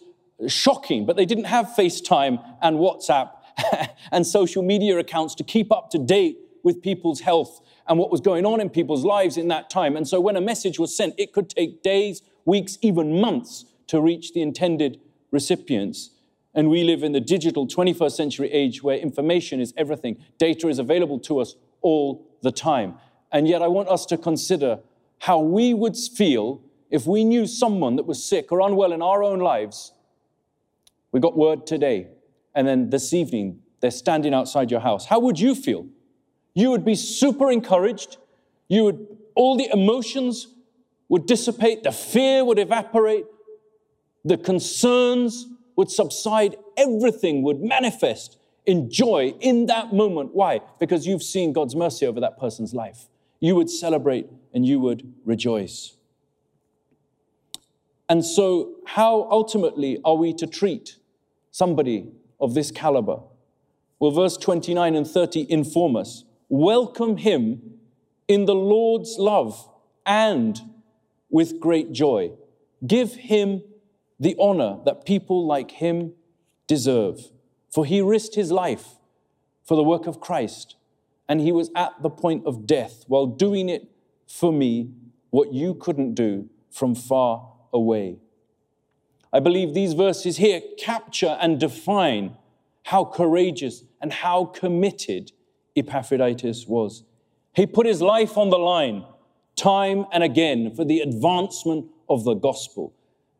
shocking, 0.48 1.06
but 1.06 1.16
they 1.16 1.26
didn't 1.26 1.44
have 1.44 1.66
FaceTime 1.76 2.42
and 2.60 2.76
WhatsApp 2.76 3.30
and 4.12 4.26
social 4.26 4.62
media 4.62 4.98
accounts 4.98 5.34
to 5.36 5.44
keep 5.44 5.72
up 5.72 5.90
to 5.90 5.98
date 5.98 6.38
with 6.62 6.82
people's 6.82 7.20
health 7.20 7.60
and 7.88 7.98
what 7.98 8.10
was 8.10 8.20
going 8.20 8.46
on 8.46 8.60
in 8.60 8.70
people's 8.70 9.04
lives 9.04 9.36
in 9.36 9.48
that 9.48 9.68
time. 9.68 9.96
And 9.96 10.06
so 10.06 10.20
when 10.20 10.36
a 10.36 10.40
message 10.40 10.78
was 10.78 10.96
sent, 10.96 11.14
it 11.18 11.32
could 11.32 11.50
take 11.50 11.82
days, 11.82 12.22
weeks, 12.44 12.78
even 12.82 13.20
months 13.20 13.64
to 13.88 14.00
reach 14.00 14.32
the 14.32 14.42
intended 14.42 15.00
recipients. 15.30 16.10
And 16.54 16.68
we 16.68 16.84
live 16.84 17.02
in 17.02 17.12
the 17.12 17.20
digital 17.20 17.66
21st 17.66 18.12
century 18.12 18.50
age 18.52 18.82
where 18.82 18.96
information 18.96 19.60
is 19.60 19.72
everything. 19.76 20.18
Data 20.38 20.68
is 20.68 20.78
available 20.78 21.18
to 21.20 21.38
us 21.38 21.54
all 21.80 22.26
the 22.42 22.52
time. 22.52 22.98
And 23.30 23.48
yet, 23.48 23.62
I 23.62 23.68
want 23.68 23.88
us 23.88 24.04
to 24.06 24.18
consider 24.18 24.80
how 25.20 25.38
we 25.38 25.72
would 25.72 25.96
feel 25.96 26.60
if 26.90 27.06
we 27.06 27.24
knew 27.24 27.46
someone 27.46 27.96
that 27.96 28.04
was 28.04 28.22
sick 28.22 28.52
or 28.52 28.60
unwell 28.60 28.92
in 28.92 29.00
our 29.00 29.22
own 29.22 29.38
lives. 29.38 29.92
We 31.10 31.20
got 31.20 31.36
word 31.36 31.66
today, 31.66 32.08
and 32.54 32.68
then 32.68 32.90
this 32.90 33.14
evening, 33.14 33.60
they're 33.80 33.90
standing 33.90 34.34
outside 34.34 34.70
your 34.70 34.80
house. 34.80 35.06
How 35.06 35.18
would 35.20 35.40
you 35.40 35.54
feel? 35.54 35.86
You 36.54 36.70
would 36.70 36.84
be 36.84 36.94
super 36.94 37.50
encouraged. 37.50 38.18
You 38.68 38.84
would, 38.84 39.06
all 39.34 39.56
the 39.56 39.70
emotions 39.72 40.48
would 41.08 41.26
dissipate, 41.26 41.82
the 41.82 41.92
fear 41.92 42.44
would 42.44 42.58
evaporate, 42.58 43.24
the 44.24 44.36
concerns 44.36 45.46
would 45.76 45.90
subside, 45.90 46.56
everything 46.76 47.42
would 47.42 47.60
manifest 47.60 48.38
in 48.66 48.90
joy 48.90 49.34
in 49.40 49.66
that 49.66 49.92
moment. 49.92 50.34
Why? 50.34 50.60
Because 50.78 51.06
you've 51.06 51.22
seen 51.22 51.52
God's 51.52 51.74
mercy 51.74 52.06
over 52.06 52.20
that 52.20 52.38
person's 52.38 52.74
life. 52.74 53.08
You 53.40 53.56
would 53.56 53.70
celebrate 53.70 54.28
and 54.54 54.64
you 54.64 54.78
would 54.80 55.12
rejoice. 55.24 55.96
And 58.08 58.24
so, 58.24 58.74
how 58.84 59.26
ultimately 59.30 59.98
are 60.04 60.14
we 60.14 60.34
to 60.34 60.46
treat 60.46 60.96
somebody 61.50 62.12
of 62.40 62.54
this 62.54 62.70
caliber? 62.70 63.20
Well, 63.98 64.10
verse 64.10 64.36
29 64.36 64.94
and 64.94 65.06
30 65.06 65.50
inform 65.50 65.96
us. 65.96 66.24
Welcome 66.48 67.16
him 67.16 67.78
in 68.28 68.44
the 68.44 68.54
Lord's 68.54 69.16
love 69.18 69.68
and 70.04 70.60
with 71.30 71.58
great 71.58 71.92
joy. 71.92 72.32
Give 72.86 73.14
him 73.14 73.62
the 74.22 74.36
honor 74.38 74.78
that 74.84 75.04
people 75.04 75.44
like 75.44 75.72
him 75.72 76.12
deserve. 76.68 77.32
For 77.68 77.84
he 77.84 78.00
risked 78.00 78.36
his 78.36 78.52
life 78.52 78.96
for 79.64 79.76
the 79.76 79.82
work 79.82 80.06
of 80.06 80.20
Christ, 80.20 80.76
and 81.28 81.40
he 81.40 81.50
was 81.50 81.70
at 81.74 82.00
the 82.02 82.08
point 82.08 82.46
of 82.46 82.64
death 82.64 83.02
while 83.08 83.26
doing 83.26 83.68
it 83.68 83.88
for 84.28 84.52
me, 84.52 84.90
what 85.30 85.52
you 85.52 85.74
couldn't 85.74 86.14
do 86.14 86.48
from 86.70 86.94
far 86.94 87.52
away. 87.72 88.18
I 89.32 89.40
believe 89.40 89.74
these 89.74 89.94
verses 89.94 90.36
here 90.36 90.60
capture 90.78 91.36
and 91.40 91.58
define 91.58 92.36
how 92.84 93.04
courageous 93.04 93.82
and 94.00 94.12
how 94.12 94.44
committed 94.44 95.32
Epaphroditus 95.74 96.68
was. 96.68 97.02
He 97.54 97.66
put 97.66 97.86
his 97.86 98.00
life 98.00 98.38
on 98.38 98.50
the 98.50 98.58
line 98.58 99.04
time 99.56 100.06
and 100.12 100.22
again 100.22 100.72
for 100.74 100.84
the 100.84 101.00
advancement 101.00 101.86
of 102.08 102.22
the 102.22 102.34
gospel. 102.34 102.94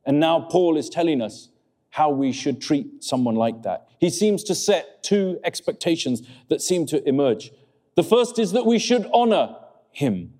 And 0.05 0.21
now 0.21 0.41
Paul 0.41 0.77
is 0.77 0.89
telling 0.89 1.21
us 1.21 1.49
how 1.91 2.11
we 2.11 2.33
should 2.33 2.61
treat 2.61 3.05
someone 3.05 3.35
like 3.35 3.63
that. 3.63 3.89
He 3.99 4.11
seems 4.11 4.43
to 4.45 4.55
set 4.55 5.03
two 5.03 5.39
expectations 5.45 6.23
that 6.49 6.63
seem 6.63 6.87
to 6.87 7.07
emerge. 7.09 7.53
The 7.95 8.03
first 8.03 8.39
is 8.39 8.53
that 8.53 8.65
we 8.65 8.79
should 8.79 9.07
honor 9.13 9.57
him. 9.91 10.33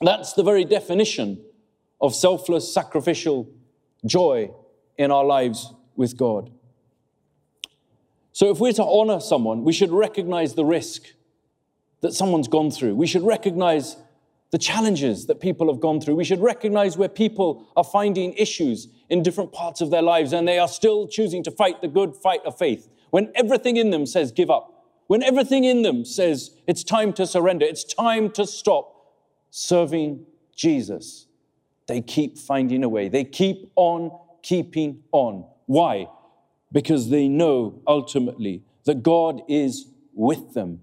That's 0.00 0.32
the 0.32 0.42
very 0.42 0.64
definition 0.64 1.44
of 2.00 2.14
selfless, 2.14 2.72
sacrificial 2.72 3.48
joy 4.06 4.50
in 4.96 5.10
our 5.10 5.24
lives 5.24 5.72
with 5.96 6.16
God. 6.16 6.50
So, 8.32 8.50
if 8.50 8.58
we're 8.58 8.72
to 8.72 8.84
honor 8.84 9.20
someone, 9.20 9.64
we 9.64 9.72
should 9.72 9.90
recognize 9.90 10.54
the 10.54 10.64
risk 10.64 11.02
that 12.00 12.14
someone's 12.14 12.48
gone 12.48 12.70
through. 12.70 12.94
We 12.94 13.06
should 13.06 13.22
recognize 13.22 13.96
the 14.50 14.58
challenges 14.58 15.26
that 15.26 15.40
people 15.40 15.72
have 15.72 15.80
gone 15.80 16.00
through. 16.00 16.16
We 16.16 16.24
should 16.24 16.40
recognize 16.40 16.98
where 16.98 17.08
people 17.08 17.68
are 17.76 17.84
finding 17.84 18.32
issues 18.34 18.88
in 19.08 19.22
different 19.22 19.52
parts 19.52 19.80
of 19.80 19.90
their 19.90 20.02
lives 20.02 20.32
and 20.32 20.46
they 20.46 20.58
are 20.58 20.68
still 20.68 21.06
choosing 21.06 21.42
to 21.44 21.50
fight 21.50 21.80
the 21.80 21.88
good 21.88 22.16
fight 22.16 22.40
of 22.44 22.58
faith. 22.58 22.88
When 23.10 23.30
everything 23.34 23.76
in 23.76 23.90
them 23.90 24.06
says 24.06 24.32
give 24.32 24.50
up, 24.50 24.86
when 25.06 25.22
everything 25.22 25.64
in 25.64 25.82
them 25.82 26.04
says 26.04 26.56
it's 26.66 26.84
time 26.84 27.12
to 27.14 27.26
surrender, 27.26 27.64
it's 27.64 27.84
time 27.84 28.30
to 28.32 28.46
stop 28.46 28.94
serving 29.50 30.26
Jesus, 30.54 31.26
they 31.86 32.00
keep 32.00 32.38
finding 32.38 32.84
a 32.84 32.88
way. 32.88 33.08
They 33.08 33.24
keep 33.24 33.70
on 33.76 34.16
keeping 34.42 35.02
on. 35.12 35.44
Why? 35.66 36.08
Because 36.72 37.10
they 37.10 37.28
know 37.28 37.80
ultimately 37.86 38.62
that 38.84 39.02
God 39.02 39.42
is 39.48 39.86
with 40.14 40.54
them 40.54 40.82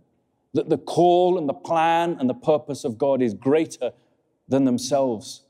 that 0.53 0.69
the 0.69 0.77
call 0.77 1.37
and 1.37 1.47
the 1.47 1.53
plan 1.53 2.17
and 2.19 2.29
the 2.29 2.33
purpose 2.33 2.83
of 2.83 2.97
God 2.97 3.21
is 3.21 3.33
greater 3.33 3.91
than 4.47 4.65
themselves. 4.65 5.43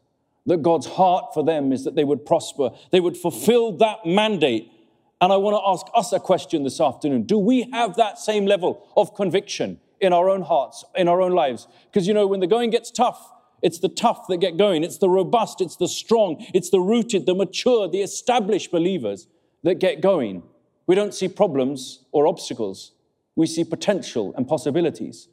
That 0.45 0.61
God's 0.61 0.87
heart 0.87 1.33
for 1.33 1.43
them 1.43 1.71
is 1.71 1.83
that 1.83 1.95
they 1.95 2.03
would 2.03 2.25
prosper, 2.25 2.71
they 2.91 2.99
would 2.99 3.17
fulfill 3.17 3.73
that 3.77 4.05
mandate. 4.05 4.71
And 5.19 5.33
I 5.33 5.37
want 5.37 5.55
to 5.55 5.67
ask 5.67 5.85
us 5.95 6.13
a 6.13 6.19
question 6.19 6.63
this 6.63 6.79
afternoon 6.79 7.23
Do 7.23 7.37
we 7.37 7.69
have 7.73 7.95
that 7.95 8.19
same 8.19 8.45
level 8.45 8.87
of 8.95 9.13
conviction 9.15 9.79
in 9.99 10.13
our 10.13 10.29
own 10.29 10.43
hearts, 10.43 10.85
in 10.95 11.07
our 11.07 11.21
own 11.21 11.31
lives? 11.31 11.67
Because 11.85 12.07
you 12.07 12.13
know, 12.13 12.27
when 12.27 12.39
the 12.39 12.47
going 12.47 12.69
gets 12.69 12.91
tough, 12.91 13.31
it's 13.61 13.79
the 13.79 13.89
tough 13.89 14.27
that 14.27 14.37
get 14.37 14.57
going. 14.57 14.83
It's 14.83 14.99
the 14.99 15.09
robust, 15.09 15.61
it's 15.61 15.75
the 15.75 15.87
strong, 15.87 16.45
it's 16.53 16.69
the 16.69 16.79
rooted, 16.79 17.25
the 17.25 17.35
mature, 17.35 17.87
the 17.87 18.01
established 18.01 18.71
believers 18.71 19.27
that 19.63 19.75
get 19.75 20.01
going. 20.01 20.43
We 20.85 20.95
don't 20.95 21.13
see 21.13 21.27
problems 21.27 22.05
or 22.11 22.27
obstacles 22.27 22.93
we 23.37 23.45
see 23.45 23.63
potential 23.63 24.33
and 24.35 24.47
possibilities. 24.47 25.29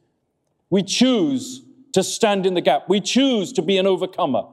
We 0.69 0.83
choose 0.83 1.63
to 1.91 2.03
stand 2.03 2.45
in 2.45 2.53
the 2.53 2.61
gap. 2.61 2.87
We 2.87 3.01
choose 3.01 3.51
to 3.53 3.63
be 3.63 3.77
an 3.77 3.87
overcomer. 3.87 4.43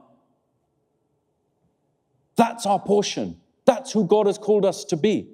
That's 2.35 2.65
our 2.65 2.79
portion. 2.79 3.39
That's 3.65 3.91
who 3.91 4.05
God 4.05 4.25
has 4.25 4.39
called 4.39 4.65
us 4.65 4.83
to 4.85 4.97
be. 4.97 5.29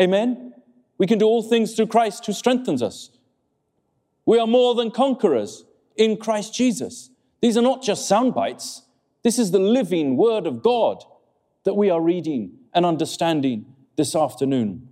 Amen? 0.00 0.54
We 0.98 1.08
can 1.08 1.18
do 1.18 1.26
all 1.26 1.42
things 1.42 1.74
through 1.74 1.88
Christ 1.88 2.24
who 2.26 2.32
strengthens 2.32 2.80
us. 2.80 3.10
We 4.24 4.38
are 4.38 4.46
more 4.46 4.76
than 4.76 4.92
conquerors 4.92 5.64
in 5.96 6.16
Christ 6.16 6.54
Jesus. 6.54 7.10
These 7.40 7.56
are 7.56 7.62
not 7.62 7.82
just 7.82 8.06
sound 8.06 8.34
bites. 8.34 8.82
This 9.24 9.36
is 9.36 9.50
the 9.50 9.58
living 9.58 10.16
word 10.16 10.46
of 10.46 10.62
God 10.62 11.02
that 11.64 11.74
we 11.74 11.90
are 11.90 12.00
reading 12.00 12.52
and 12.72 12.86
understanding 12.86 13.66
this 13.96 14.14
afternoon. 14.14 14.88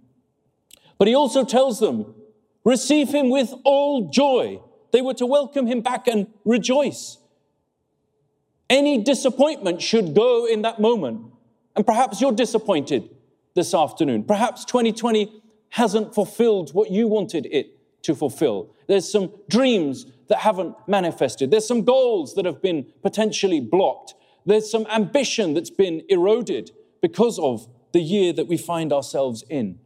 But 0.98 1.06
he 1.06 1.14
also 1.14 1.44
tells 1.44 1.78
them, 1.78 2.14
receive 2.66 3.10
him 3.10 3.30
with 3.30 3.54
all 3.64 4.10
joy. 4.10 4.60
They 4.92 5.00
were 5.00 5.14
to 5.14 5.24
welcome 5.24 5.66
him 5.68 5.80
back 5.80 6.08
and 6.08 6.26
rejoice. 6.44 7.16
Any 8.68 9.02
disappointment 9.02 9.80
should 9.80 10.14
go 10.14 10.46
in 10.46 10.62
that 10.62 10.80
moment. 10.80 11.22
And 11.76 11.86
perhaps 11.86 12.20
you're 12.20 12.32
disappointed 12.32 13.08
this 13.54 13.72
afternoon. 13.72 14.24
Perhaps 14.24 14.64
2020 14.64 15.42
hasn't 15.70 16.12
fulfilled 16.12 16.74
what 16.74 16.90
you 16.90 17.06
wanted 17.06 17.46
it 17.52 17.78
to 18.02 18.16
fulfill. 18.16 18.74
There's 18.88 19.10
some 19.10 19.32
dreams 19.48 20.06
that 20.28 20.38
haven't 20.38 20.74
manifested. 20.88 21.52
There's 21.52 21.68
some 21.68 21.84
goals 21.84 22.34
that 22.34 22.44
have 22.44 22.60
been 22.60 22.92
potentially 23.02 23.60
blocked. 23.60 24.14
There's 24.44 24.68
some 24.68 24.86
ambition 24.92 25.54
that's 25.54 25.70
been 25.70 26.02
eroded 26.08 26.72
because 27.00 27.38
of 27.38 27.68
the 27.92 28.00
year 28.00 28.32
that 28.32 28.48
we 28.48 28.56
find 28.56 28.92
ourselves 28.92 29.44
in. 29.48 29.78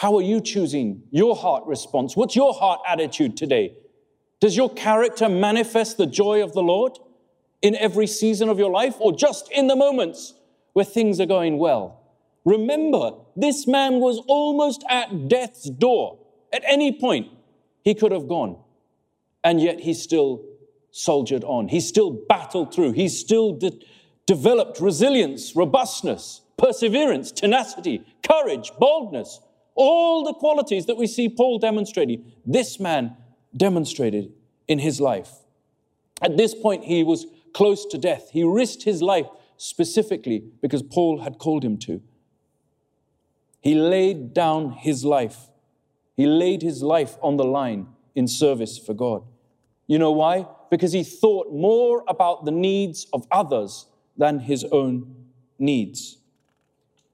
How 0.00 0.16
are 0.16 0.22
you 0.22 0.40
choosing 0.40 1.02
your 1.10 1.36
heart 1.36 1.66
response? 1.66 2.16
What's 2.16 2.34
your 2.34 2.54
heart 2.54 2.80
attitude 2.88 3.36
today? 3.36 3.74
Does 4.40 4.56
your 4.56 4.70
character 4.70 5.28
manifest 5.28 5.98
the 5.98 6.06
joy 6.06 6.42
of 6.42 6.54
the 6.54 6.62
Lord 6.62 6.98
in 7.60 7.76
every 7.76 8.06
season 8.06 8.48
of 8.48 8.58
your 8.58 8.70
life 8.70 8.94
or 8.98 9.12
just 9.14 9.52
in 9.52 9.66
the 9.66 9.76
moments 9.76 10.32
where 10.72 10.86
things 10.86 11.20
are 11.20 11.26
going 11.26 11.58
well? 11.58 12.00
Remember, 12.46 13.12
this 13.36 13.66
man 13.66 14.00
was 14.00 14.22
almost 14.26 14.82
at 14.88 15.28
death's 15.28 15.68
door. 15.68 16.18
At 16.50 16.62
any 16.66 16.98
point, 16.98 17.28
he 17.84 17.94
could 17.94 18.10
have 18.10 18.26
gone. 18.26 18.56
And 19.44 19.60
yet 19.60 19.80
he 19.80 19.92
still 19.92 20.42
soldiered 20.92 21.44
on. 21.44 21.68
He 21.68 21.80
still 21.80 22.10
battled 22.26 22.72
through. 22.72 22.92
He 22.92 23.10
still 23.10 23.52
de- 23.52 23.78
developed 24.24 24.80
resilience, 24.80 25.54
robustness, 25.54 26.40
perseverance, 26.56 27.30
tenacity, 27.30 28.02
courage, 28.26 28.72
boldness, 28.78 29.40
all 29.80 30.24
the 30.24 30.34
qualities 30.34 30.84
that 30.84 30.98
we 30.98 31.06
see 31.06 31.26
Paul 31.26 31.58
demonstrating. 31.58 32.30
This 32.44 32.78
man 32.78 33.16
demonstrated 33.56 34.30
in 34.68 34.78
his 34.78 35.00
life. 35.00 35.30
At 36.20 36.36
this 36.36 36.54
point, 36.54 36.84
he 36.84 37.02
was 37.02 37.24
close 37.54 37.86
to 37.86 37.96
death. 37.96 38.28
He 38.30 38.44
risked 38.44 38.82
his 38.82 39.00
life 39.00 39.26
specifically 39.56 40.44
because 40.60 40.82
Paul 40.82 41.22
had 41.22 41.38
called 41.38 41.64
him 41.64 41.78
to. 41.78 42.02
He 43.62 43.74
laid 43.74 44.34
down 44.34 44.72
his 44.72 45.02
life. 45.02 45.48
He 46.14 46.26
laid 46.26 46.60
his 46.60 46.82
life 46.82 47.16
on 47.22 47.38
the 47.38 47.44
line 47.44 47.86
in 48.14 48.28
service 48.28 48.76
for 48.76 48.92
God. 48.92 49.22
You 49.86 49.98
know 49.98 50.12
why? 50.12 50.46
Because 50.70 50.92
he 50.92 51.02
thought 51.02 51.54
more 51.54 52.04
about 52.06 52.44
the 52.44 52.52
needs 52.52 53.06
of 53.14 53.26
others 53.30 53.86
than 54.18 54.40
his 54.40 54.64
own 54.64 55.14
needs. 55.58 56.18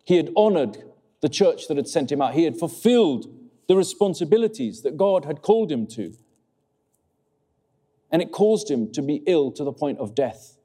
He 0.04 0.16
had 0.16 0.32
honored 0.36 0.82
the 1.26 1.30
church 1.30 1.66
that 1.66 1.76
had 1.76 1.88
sent 1.88 2.12
him 2.12 2.22
out, 2.22 2.34
he 2.34 2.44
had 2.44 2.56
fulfilled 2.56 3.26
the 3.66 3.74
responsibilities 3.74 4.82
that 4.82 4.96
God 4.96 5.24
had 5.24 5.42
called 5.42 5.72
him 5.72 5.84
to. 5.88 6.14
And 8.12 8.22
it 8.22 8.30
caused 8.30 8.70
him 8.70 8.92
to 8.92 9.02
be 9.02 9.24
ill 9.26 9.50
to 9.50 9.64
the 9.64 9.72
point 9.72 9.98
of 9.98 10.14
death. 10.14 10.56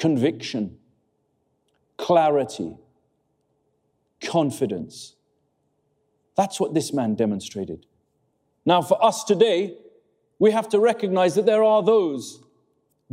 Conviction, 0.00 0.78
clarity, 1.96 2.76
confidence. 4.20 5.14
That's 6.36 6.58
what 6.58 6.74
this 6.74 6.92
man 6.92 7.14
demonstrated. 7.14 7.86
Now, 8.66 8.82
for 8.82 9.00
us 9.00 9.22
today, 9.22 9.76
we 10.40 10.50
have 10.50 10.68
to 10.70 10.80
recognize 10.80 11.36
that 11.36 11.46
there 11.46 11.62
are 11.62 11.84
those 11.84 12.42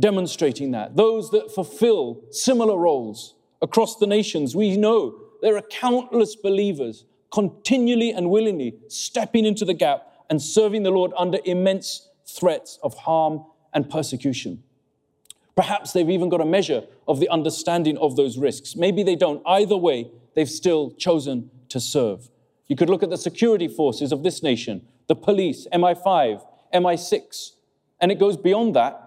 demonstrating 0.00 0.72
that, 0.72 0.96
those 0.96 1.30
that 1.30 1.52
fulfill 1.54 2.24
similar 2.32 2.76
roles 2.76 3.36
across 3.62 3.96
the 3.96 4.06
nations. 4.06 4.54
We 4.54 4.76
know 4.76 5.18
there 5.40 5.56
are 5.56 5.62
countless 5.62 6.36
believers 6.36 7.04
continually 7.30 8.10
and 8.10 8.28
willingly 8.28 8.74
stepping 8.88 9.46
into 9.46 9.64
the 9.64 9.72
gap 9.72 10.06
and 10.28 10.42
serving 10.42 10.82
the 10.82 10.90
Lord 10.90 11.12
under 11.16 11.38
immense 11.44 12.08
threats 12.26 12.78
of 12.82 12.94
harm 12.94 13.44
and 13.72 13.88
persecution. 13.88 14.62
Perhaps 15.54 15.92
they've 15.92 16.10
even 16.10 16.28
got 16.28 16.40
a 16.40 16.46
measure 16.46 16.84
of 17.06 17.20
the 17.20 17.28
understanding 17.28 17.98
of 17.98 18.16
those 18.16 18.38
risks. 18.38 18.74
Maybe 18.74 19.02
they 19.02 19.16
don't. 19.16 19.42
Either 19.46 19.76
way, 19.76 20.10
they've 20.34 20.48
still 20.48 20.90
chosen 20.92 21.50
to 21.68 21.80
serve. 21.80 22.30
You 22.68 22.76
could 22.76 22.88
look 22.88 23.02
at 23.02 23.10
the 23.10 23.18
security 23.18 23.68
forces 23.68 24.12
of 24.12 24.22
this 24.22 24.42
nation, 24.42 24.86
the 25.08 25.16
police, 25.16 25.66
MI5, 25.72 26.42
MI6, 26.72 27.50
and 28.00 28.10
it 28.10 28.18
goes 28.18 28.36
beyond 28.36 28.74
that. 28.76 28.98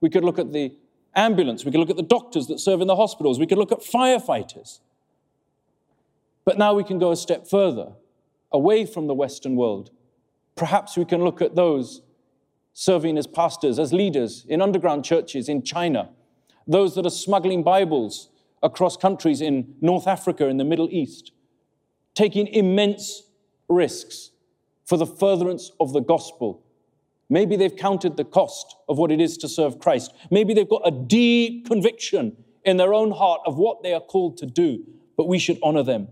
We 0.00 0.10
could 0.10 0.24
look 0.24 0.38
at 0.38 0.52
the 0.52 0.74
ambulance, 1.16 1.64
we 1.64 1.72
could 1.72 1.80
look 1.80 1.90
at 1.90 1.96
the 1.96 2.02
doctors 2.02 2.46
that 2.46 2.60
serve 2.60 2.80
in 2.80 2.86
the 2.86 2.96
hospitals, 2.96 3.40
we 3.40 3.46
could 3.46 3.58
look 3.58 3.72
at 3.72 3.80
firefighters. 3.80 4.80
But 6.44 6.58
now 6.58 6.74
we 6.74 6.84
can 6.84 6.98
go 6.98 7.10
a 7.10 7.16
step 7.16 7.48
further, 7.48 7.92
away 8.52 8.86
from 8.86 9.08
the 9.08 9.14
Western 9.14 9.56
world. 9.56 9.90
Perhaps 10.54 10.96
we 10.96 11.04
can 11.04 11.24
look 11.24 11.42
at 11.42 11.56
those 11.56 12.02
serving 12.72 13.16
as 13.18 13.26
pastors, 13.26 13.78
as 13.78 13.92
leaders 13.92 14.44
in 14.48 14.60
underground 14.60 15.04
churches 15.04 15.48
in 15.48 15.62
China, 15.62 16.10
those 16.66 16.94
that 16.94 17.06
are 17.06 17.10
smuggling 17.10 17.62
Bibles 17.62 18.28
across 18.62 18.96
countries 18.96 19.40
in 19.40 19.74
North 19.80 20.06
Africa, 20.06 20.46
in 20.46 20.58
the 20.58 20.64
Middle 20.64 20.88
East, 20.90 21.32
taking 22.14 22.46
immense 22.48 23.22
risks 23.68 24.30
for 24.84 24.96
the 24.96 25.06
furtherance 25.06 25.72
of 25.80 25.92
the 25.92 26.00
gospel. 26.00 26.62
Maybe 27.28 27.56
they've 27.56 27.74
counted 27.74 28.16
the 28.16 28.24
cost 28.24 28.76
of 28.88 28.98
what 28.98 29.10
it 29.10 29.20
is 29.20 29.36
to 29.38 29.48
serve 29.48 29.78
Christ. 29.78 30.12
Maybe 30.30 30.54
they've 30.54 30.68
got 30.68 30.82
a 30.84 30.90
deep 30.90 31.66
conviction 31.66 32.36
in 32.64 32.76
their 32.76 32.94
own 32.94 33.10
heart 33.10 33.40
of 33.46 33.56
what 33.56 33.82
they 33.82 33.92
are 33.92 34.00
called 34.00 34.36
to 34.38 34.46
do, 34.46 34.84
but 35.16 35.26
we 35.26 35.38
should 35.38 35.58
honor 35.62 35.82
them. 35.82 36.08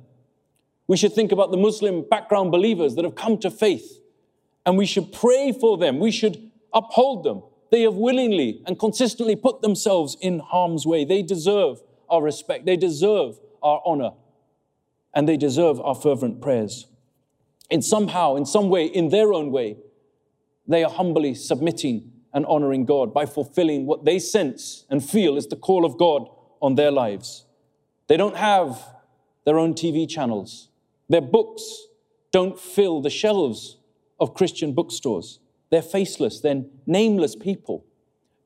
We 0.86 0.96
should 0.96 1.12
think 1.12 1.32
about 1.32 1.50
the 1.50 1.56
Muslim 1.56 2.04
background 2.08 2.50
believers 2.50 2.94
that 2.96 3.04
have 3.04 3.14
come 3.14 3.38
to 3.38 3.50
faith, 3.50 4.00
and 4.66 4.76
we 4.76 4.86
should 4.86 5.12
pray 5.12 5.52
for 5.52 5.78
them. 5.78 5.98
We 5.98 6.10
should 6.10 6.50
uphold 6.72 7.24
them. 7.24 7.42
They 7.70 7.82
have 7.82 7.94
willingly 7.94 8.62
and 8.66 8.78
consistently 8.78 9.36
put 9.36 9.62
themselves 9.62 10.16
in 10.20 10.40
harm's 10.40 10.86
way. 10.86 11.04
They 11.04 11.22
deserve 11.22 11.80
our 12.08 12.22
respect, 12.22 12.66
they 12.66 12.76
deserve 12.76 13.38
our 13.62 13.80
honor, 13.86 14.12
and 15.14 15.28
they 15.28 15.36
deserve 15.36 15.80
our 15.80 15.94
fervent 15.94 16.40
prayers. 16.42 16.86
In 17.70 17.80
somehow, 17.82 18.36
in 18.36 18.44
some 18.44 18.68
way, 18.68 18.84
in 18.84 19.08
their 19.08 19.32
own 19.32 19.50
way, 19.50 19.78
they 20.66 20.84
are 20.84 20.90
humbly 20.90 21.34
submitting 21.34 22.10
and 22.32 22.44
honoring 22.46 22.84
God 22.84 23.14
by 23.14 23.26
fulfilling 23.26 23.86
what 23.86 24.04
they 24.04 24.18
sense 24.18 24.84
and 24.90 25.04
feel 25.04 25.36
is 25.36 25.46
the 25.46 25.56
call 25.56 25.84
of 25.84 25.96
God 25.98 26.28
on 26.60 26.74
their 26.74 26.90
lives. 26.90 27.46
They 28.08 28.16
don't 28.16 28.36
have 28.36 28.82
their 29.44 29.58
own 29.58 29.74
TV 29.74 30.08
channels. 30.08 30.68
Their 31.08 31.20
books 31.20 31.86
don't 32.32 32.58
fill 32.58 33.00
the 33.00 33.10
shelves 33.10 33.78
of 34.18 34.34
Christian 34.34 34.72
bookstores. 34.72 35.38
They're 35.70 35.82
faceless, 35.82 36.40
they're 36.40 36.64
nameless 36.86 37.36
people, 37.36 37.84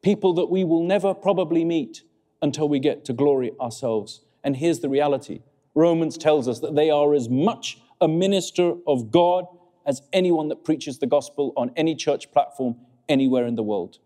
people 0.02 0.34
that 0.34 0.46
we 0.46 0.64
will 0.64 0.82
never 0.82 1.14
probably 1.14 1.64
meet 1.64 2.02
until 2.42 2.68
we 2.68 2.78
get 2.78 3.04
to 3.06 3.12
glory 3.12 3.52
ourselves. 3.60 4.22
And 4.44 4.56
here's 4.56 4.80
the 4.80 4.88
reality 4.88 5.40
Romans 5.74 6.18
tells 6.18 6.48
us 6.48 6.60
that 6.60 6.74
they 6.74 6.90
are 6.90 7.14
as 7.14 7.28
much 7.28 7.78
a 8.00 8.08
minister 8.08 8.74
of 8.86 9.10
God 9.10 9.46
as 9.88 10.02
anyone 10.12 10.48
that 10.48 10.64
preaches 10.64 10.98
the 10.98 11.06
gospel 11.06 11.52
on 11.56 11.72
any 11.74 11.96
church 11.96 12.30
platform 12.30 12.76
anywhere 13.08 13.46
in 13.46 13.56
the 13.56 13.62
world. 13.62 13.98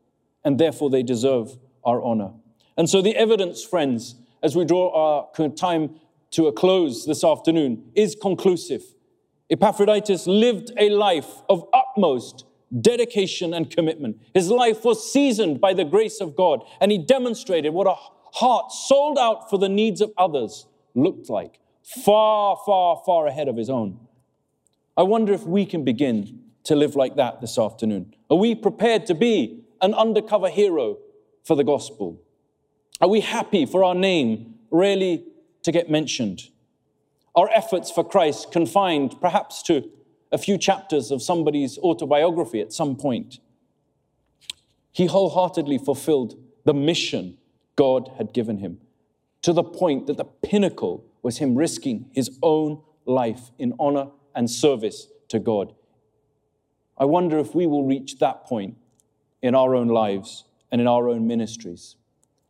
And 0.45 0.59
therefore, 0.59 0.89
they 0.89 1.03
deserve 1.03 1.59
our 1.85 2.01
honor. 2.01 2.31
And 2.79 2.89
so, 2.89 3.03
the 3.03 3.17
evidence, 3.17 3.63
friends, 3.63 4.15
as 4.43 4.57
we 4.57 4.65
draw 4.65 4.91
our 4.95 5.51
time 5.51 5.97
to 6.31 6.47
a 6.47 6.53
close 6.53 7.05
this 7.05 7.25
afternoon, 7.25 7.91
is 7.95 8.15
conclusive. 8.15 8.83
Epaphroditus 9.51 10.27
lived 10.27 10.73
a 10.79 10.89
life 10.89 11.43
of 11.51 11.69
utmost 11.75 12.47
dedication 12.81 13.53
and 13.53 13.69
commitment. 13.69 14.17
His 14.33 14.51
life 14.51 14.85
was 14.85 15.13
seasoned 15.13 15.61
by 15.61 15.75
the 15.75 15.85
grace 15.85 16.21
of 16.21 16.35
God, 16.35 16.65
and 16.81 16.91
he 16.91 16.97
demonstrated 16.97 17.75
what 17.75 17.87
a 17.87 17.97
heart 18.39 18.73
sold 18.73 19.19
out 19.19 19.51
for 19.51 19.59
the 19.59 19.69
needs 19.69 20.01
of 20.01 20.13
others 20.17 20.67
looked 20.95 21.29
like, 21.29 21.59
far, 21.83 22.57
far, 22.65 23.03
far 23.05 23.27
ahead 23.27 23.49
of 23.49 23.57
his 23.57 23.69
own. 23.69 23.99
I 24.97 25.03
wonder 25.03 25.33
if 25.33 25.45
we 25.45 25.65
can 25.65 25.85
begin 25.85 26.41
to 26.65 26.77
live 26.77 26.97
like 26.97 27.17
that 27.17 27.41
this 27.41 27.59
afternoon. 27.59 28.15
Are 28.31 28.37
we 28.37 28.55
prepared 28.55 29.07
to 29.07 29.15
be 29.15 29.65
an 29.81 29.95
undercover 29.95 30.49
hero 30.49 30.99
for 31.45 31.57
the 31.57 31.65
gospel? 31.65 32.21
Are 33.01 33.09
we 33.09 33.21
happy 33.21 33.67
for 33.67 33.85
our 33.85 33.95
name 33.95 34.55
really 34.71 35.25
to 35.63 35.73
get 35.73 35.91
mentioned? 35.91 36.43
Our 37.35 37.49
efforts 37.51 37.91
for 37.91 38.05
Christ 38.05 38.53
confined 38.53 39.21
perhaps 39.21 39.63
to 39.65 39.91
a 40.31 40.39
few 40.39 40.59
chapters 40.59 41.11
of 41.11 41.23
somebody's 41.23 41.79
autobiography 41.79 42.61
at 42.61 42.73
some 42.73 42.97
point. 42.97 43.39
He 44.93 45.07
wholeheartedly 45.07 45.79
fulfilled 45.79 46.35
the 46.65 46.75
mission 46.75 47.39
God 47.77 48.11
had 48.19 48.35
given 48.35 48.59
him 48.59 48.79
to 49.41 49.53
the 49.53 49.65
point 49.65 50.07
that 50.07 50.19
the 50.19 50.25
pinnacle 50.25 51.05
was 51.23 51.39
him 51.39 51.57
risking 51.57 52.11
his 52.13 52.39
own 52.43 52.83
life 53.07 53.51
in 53.59 53.75
honor 53.79 54.09
and 54.35 54.51
service 54.51 55.09
to 55.29 55.39
God. 55.39 55.75
I 56.99 57.05
wonder 57.05 57.39
if 57.39 57.55
we 57.55 57.67
will 57.67 57.85
reach 57.85 58.19
that 58.19 58.45
point 58.45 58.77
in 59.43 59.55
our 59.55 59.75
own 59.75 59.89
lives 59.89 60.45
and 60.71 60.81
in 60.81 60.87
our 60.87 61.09
own 61.09 61.27
ministries. 61.27 61.97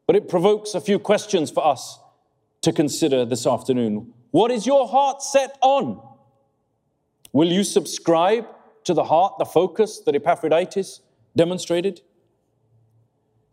But 0.07 0.16
it 0.16 0.29
provokes 0.29 0.75
a 0.75 0.81
few 0.81 0.99
questions 0.99 1.51
for 1.51 1.66
us 1.66 1.99
to 2.62 2.73
consider 2.73 3.25
this 3.25 3.47
afternoon. 3.47 4.12
What 4.31 4.51
is 4.51 4.66
your 4.66 4.88
heart 4.88 5.23
set 5.23 5.57
on? 5.61 6.03
Will 7.33 7.49
you 7.49 7.64
subscribe 7.64 8.47
to 8.85 8.95
the 8.95 9.05
heart, 9.05 9.35
the 9.38 9.45
focus 9.45 10.01
that 10.01 10.14
Epaphroditus 10.14 11.01
demonstrated? 11.37 12.03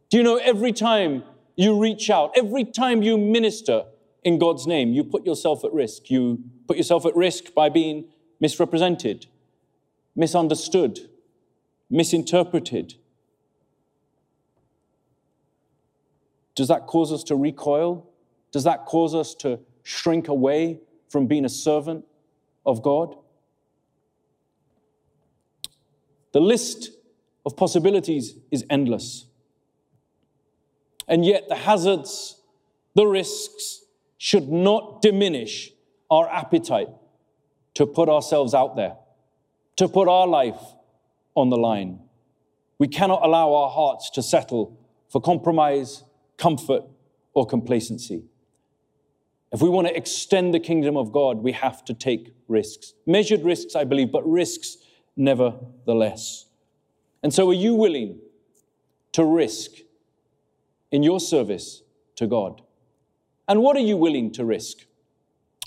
Do 0.09 0.17
you 0.17 0.23
know 0.23 0.37
every 0.37 0.73
time 0.73 1.23
you 1.55 1.79
reach 1.79 2.09
out, 2.09 2.31
every 2.35 2.65
time 2.65 3.03
you 3.03 3.17
minister 3.17 3.85
in 4.23 4.39
God's 4.39 4.67
name, 4.67 4.91
you 4.91 5.03
put 5.03 5.25
yourself 5.25 5.63
at 5.63 5.71
risk? 5.71 6.09
You 6.09 6.43
put 6.67 6.77
yourself 6.77 7.05
at 7.05 7.15
risk 7.15 7.53
by 7.53 7.69
being 7.69 8.05
misrepresented, 8.39 9.27
misunderstood, 10.15 10.99
misinterpreted. 11.89 12.95
Does 16.55 16.67
that 16.67 16.87
cause 16.87 17.11
us 17.11 17.23
to 17.25 17.35
recoil? 17.35 18.05
Does 18.51 18.63
that 18.63 18.85
cause 18.85 19.15
us 19.15 19.33
to 19.35 19.59
shrink 19.83 20.27
away 20.27 20.79
from 21.09 21.25
being 21.25 21.45
a 21.45 21.49
servant 21.49 22.05
of 22.65 22.81
God? 22.81 23.15
The 26.31 26.41
list 26.41 26.91
of 27.45 27.55
possibilities 27.57 28.35
is 28.51 28.65
endless. 28.69 29.25
And 31.07 31.25
yet, 31.25 31.47
the 31.49 31.55
hazards, 31.55 32.39
the 32.93 33.07
risks, 33.07 33.81
should 34.17 34.49
not 34.49 35.01
diminish 35.01 35.71
our 36.11 36.29
appetite 36.29 36.89
to 37.79 37.85
put 37.85 38.09
ourselves 38.09 38.53
out 38.53 38.75
there, 38.75 38.97
to 39.77 39.87
put 39.87 40.09
our 40.09 40.27
life 40.27 40.59
on 41.33 41.49
the 41.49 41.55
line. 41.55 41.97
We 42.77 42.89
cannot 42.89 43.23
allow 43.23 43.53
our 43.53 43.69
hearts 43.69 44.09
to 44.15 44.21
settle 44.21 44.77
for 45.07 45.21
compromise, 45.21 46.03
comfort, 46.35 46.83
or 47.33 47.45
complacency. 47.45 48.25
If 49.53 49.61
we 49.61 49.69
want 49.69 49.87
to 49.87 49.95
extend 49.95 50.53
the 50.53 50.59
kingdom 50.59 50.97
of 50.97 51.13
God, 51.13 51.37
we 51.37 51.53
have 51.53 51.85
to 51.85 51.93
take 51.93 52.35
risks. 52.49 52.95
Measured 53.05 53.45
risks, 53.45 53.77
I 53.77 53.85
believe, 53.85 54.11
but 54.11 54.29
risks 54.29 54.75
nevertheless. 55.15 56.47
And 57.23 57.33
so, 57.33 57.49
are 57.49 57.53
you 57.53 57.75
willing 57.75 58.19
to 59.13 59.23
risk 59.23 59.71
in 60.91 61.01
your 61.01 61.21
service 61.21 61.81
to 62.17 62.27
God? 62.27 62.61
And 63.47 63.61
what 63.61 63.77
are 63.77 63.87
you 63.91 63.95
willing 63.95 64.33
to 64.33 64.43
risk? 64.43 64.79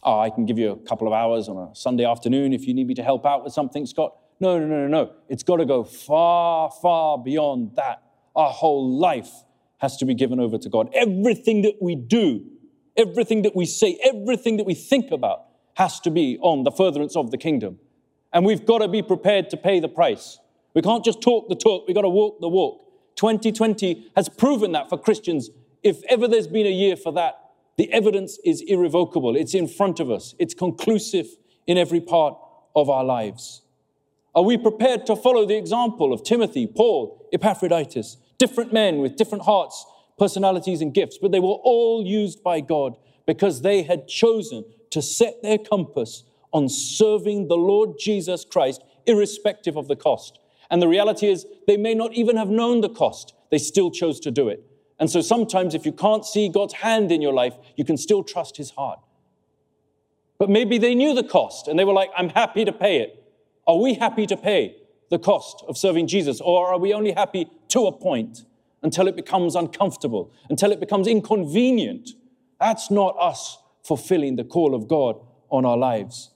Oh, 0.03 0.19
I 0.19 0.31
can 0.31 0.47
give 0.47 0.59
you 0.59 0.73
a 0.73 0.77
couple 0.77 1.07
of 1.07 1.12
hours 1.12 1.49
on 1.49 1.57
a 1.57 1.75
Sunday 1.75 2.05
afternoon 2.05 2.53
if 2.53 2.67
you 2.67 2.75
need 2.75 2.88
me 2.88 2.95
to 2.95 3.03
help 3.03 3.25
out 3.25 3.45
with 3.45 3.53
something, 3.53 3.87
Scott. 3.87 4.17
No, 4.41 4.59
no, 4.59 4.67
no, 4.67 4.87
no, 4.87 4.88
no. 4.88 5.12
It's 5.29 5.45
got 5.45 5.57
to 5.57 5.65
go 5.65 5.85
far, 5.85 6.71
far 6.83 7.19
beyond 7.19 7.77
that. 7.77 8.03
Our 8.35 8.51
whole 8.51 8.99
life 8.99 9.31
has 9.79 9.97
to 9.99 10.05
be 10.05 10.15
given 10.15 10.41
over 10.41 10.59
to 10.59 10.69
God. 10.69 10.91
Everything 10.93 11.62
that 11.62 11.75
we 11.81 11.95
do, 11.95 12.45
everything 12.97 13.43
that 13.43 13.55
we 13.55 13.67
say, 13.67 13.99
everything 14.03 14.57
that 14.57 14.67
we 14.67 14.75
think 14.75 15.12
about 15.12 15.45
has 15.75 16.01
to 16.01 16.11
be 16.11 16.38
on 16.41 16.65
the 16.65 16.73
furtherance 16.73 17.15
of 17.15 17.31
the 17.31 17.38
kingdom. 17.38 17.79
And 18.33 18.45
we've 18.45 18.67
got 18.67 18.79
to 18.79 18.88
be 18.88 19.03
prepared 19.03 19.51
to 19.51 19.57
pay 19.57 19.79
the 19.79 19.88
price. 19.88 20.38
We 20.75 20.83
can't 20.83 21.05
just 21.05 21.21
talk 21.21 21.49
the 21.49 21.55
talk, 21.55 21.87
we've 21.87 21.95
got 21.95 22.03
to 22.03 22.09
walk 22.09 22.41
the 22.41 22.49
walk. 22.49 22.81
2020 23.17 24.11
has 24.17 24.29
proven 24.29 24.73
that 24.73 24.88
for 24.88 24.99
Christians. 24.99 25.51
If 25.83 26.03
ever 26.09 26.27
there's 26.27 26.47
been 26.47 26.67
a 26.67 26.71
year 26.71 26.97
for 26.97 27.12
that, 27.12 27.41
the 27.76 27.92
evidence 27.92 28.38
is 28.44 28.61
irrevocable. 28.62 29.37
It's 29.37 29.54
in 29.54 29.66
front 29.68 30.00
of 30.00 30.11
us, 30.11 30.35
it's 30.38 30.54
conclusive 30.54 31.26
in 31.66 31.78
every 31.78 32.00
part 32.00 32.37
of 32.74 32.90
our 32.90 33.04
lives. 33.04 33.62
Are 34.35 34.42
we 34.42 34.56
prepared 34.56 35.04
to 35.06 35.16
follow 35.16 35.44
the 35.44 35.56
example 35.56 36.12
of 36.12 36.22
Timothy, 36.22 36.66
Paul, 36.66 37.28
Epaphroditus? 37.32 38.16
Different 38.38 38.72
men 38.72 38.98
with 38.98 39.16
different 39.16 39.44
hearts, 39.44 39.85
personalities, 40.18 40.80
and 40.80 40.94
gifts, 40.94 41.18
but 41.20 41.32
they 41.32 41.40
were 41.40 41.48
all 41.48 42.04
used 42.04 42.42
by 42.42 42.61
God 42.61 42.96
because 43.26 43.61
they 43.61 43.82
had 43.82 44.08
chosen 44.08 44.64
to 44.90 45.02
set 45.02 45.42
their 45.42 45.58
compass 45.58 46.24
on 46.52 46.68
serving 46.68 47.48
the 47.48 47.56
Lord 47.56 47.98
Jesus 47.98 48.44
Christ, 48.44 48.82
irrespective 49.06 49.76
of 49.76 49.88
the 49.88 49.96
cost. 49.96 50.38
And 50.70 50.80
the 50.80 50.88
reality 50.88 51.28
is, 51.28 51.46
they 51.66 51.76
may 51.76 51.94
not 51.94 52.14
even 52.14 52.37
have 52.37 52.48
known 52.48 52.80
the 52.80 52.88
cost, 52.88 53.35
they 53.50 53.58
still 53.58 53.90
chose 53.90 54.18
to 54.20 54.30
do 54.30 54.48
it. 54.48 54.64
And 55.03 55.11
so 55.11 55.21
sometimes, 55.21 55.75
if 55.75 55.85
you 55.85 55.91
can't 55.91 56.25
see 56.25 56.49
God's 56.49 56.75
hand 56.75 57.11
in 57.11 57.21
your 57.21 57.33
life, 57.33 57.55
you 57.75 57.85
can 57.85 57.97
still 57.97 58.23
trust 58.23 58.57
His 58.57 58.71
heart. 58.71 59.01
But 60.38 60.49
maybe 60.49 60.79
they 60.79 60.95
knew 60.95 61.12
the 61.12 61.25
cost 61.25 61.67
and 61.67 61.77
they 61.77 61.85
were 61.85 61.93
like, 61.93 62.11
I'm 62.17 62.29
happy 62.29 62.65
to 62.65 62.71
pay 62.71 62.99
it. 62.99 63.21
Are 63.67 63.79
we 63.79 63.95
happy 63.95 64.27
to 64.29 64.37
pay 64.37 64.77
the 65.11 65.19
cost 65.19 65.65
of 65.67 65.77
serving 65.77 66.07
Jesus? 66.07 66.41
Or 66.41 66.69
are 66.69 66.79
we 66.79 66.95
only 66.95 67.11
happy 67.11 67.51
to 67.71 67.87
a 67.87 67.91
point 67.91 68.45
until 68.85 69.09
it 69.09 69.17
becomes 69.17 69.57
uncomfortable, 69.57 70.31
until 70.49 70.71
it 70.71 70.79
becomes 70.79 71.09
inconvenient? 71.09 72.11
That's 72.61 72.88
not 72.88 73.17
us 73.19 73.59
fulfilling 73.83 74.37
the 74.37 74.45
call 74.45 74.73
of 74.73 74.87
God 74.87 75.21
on 75.51 75.65
our 75.65 75.77
lives. 75.77 76.31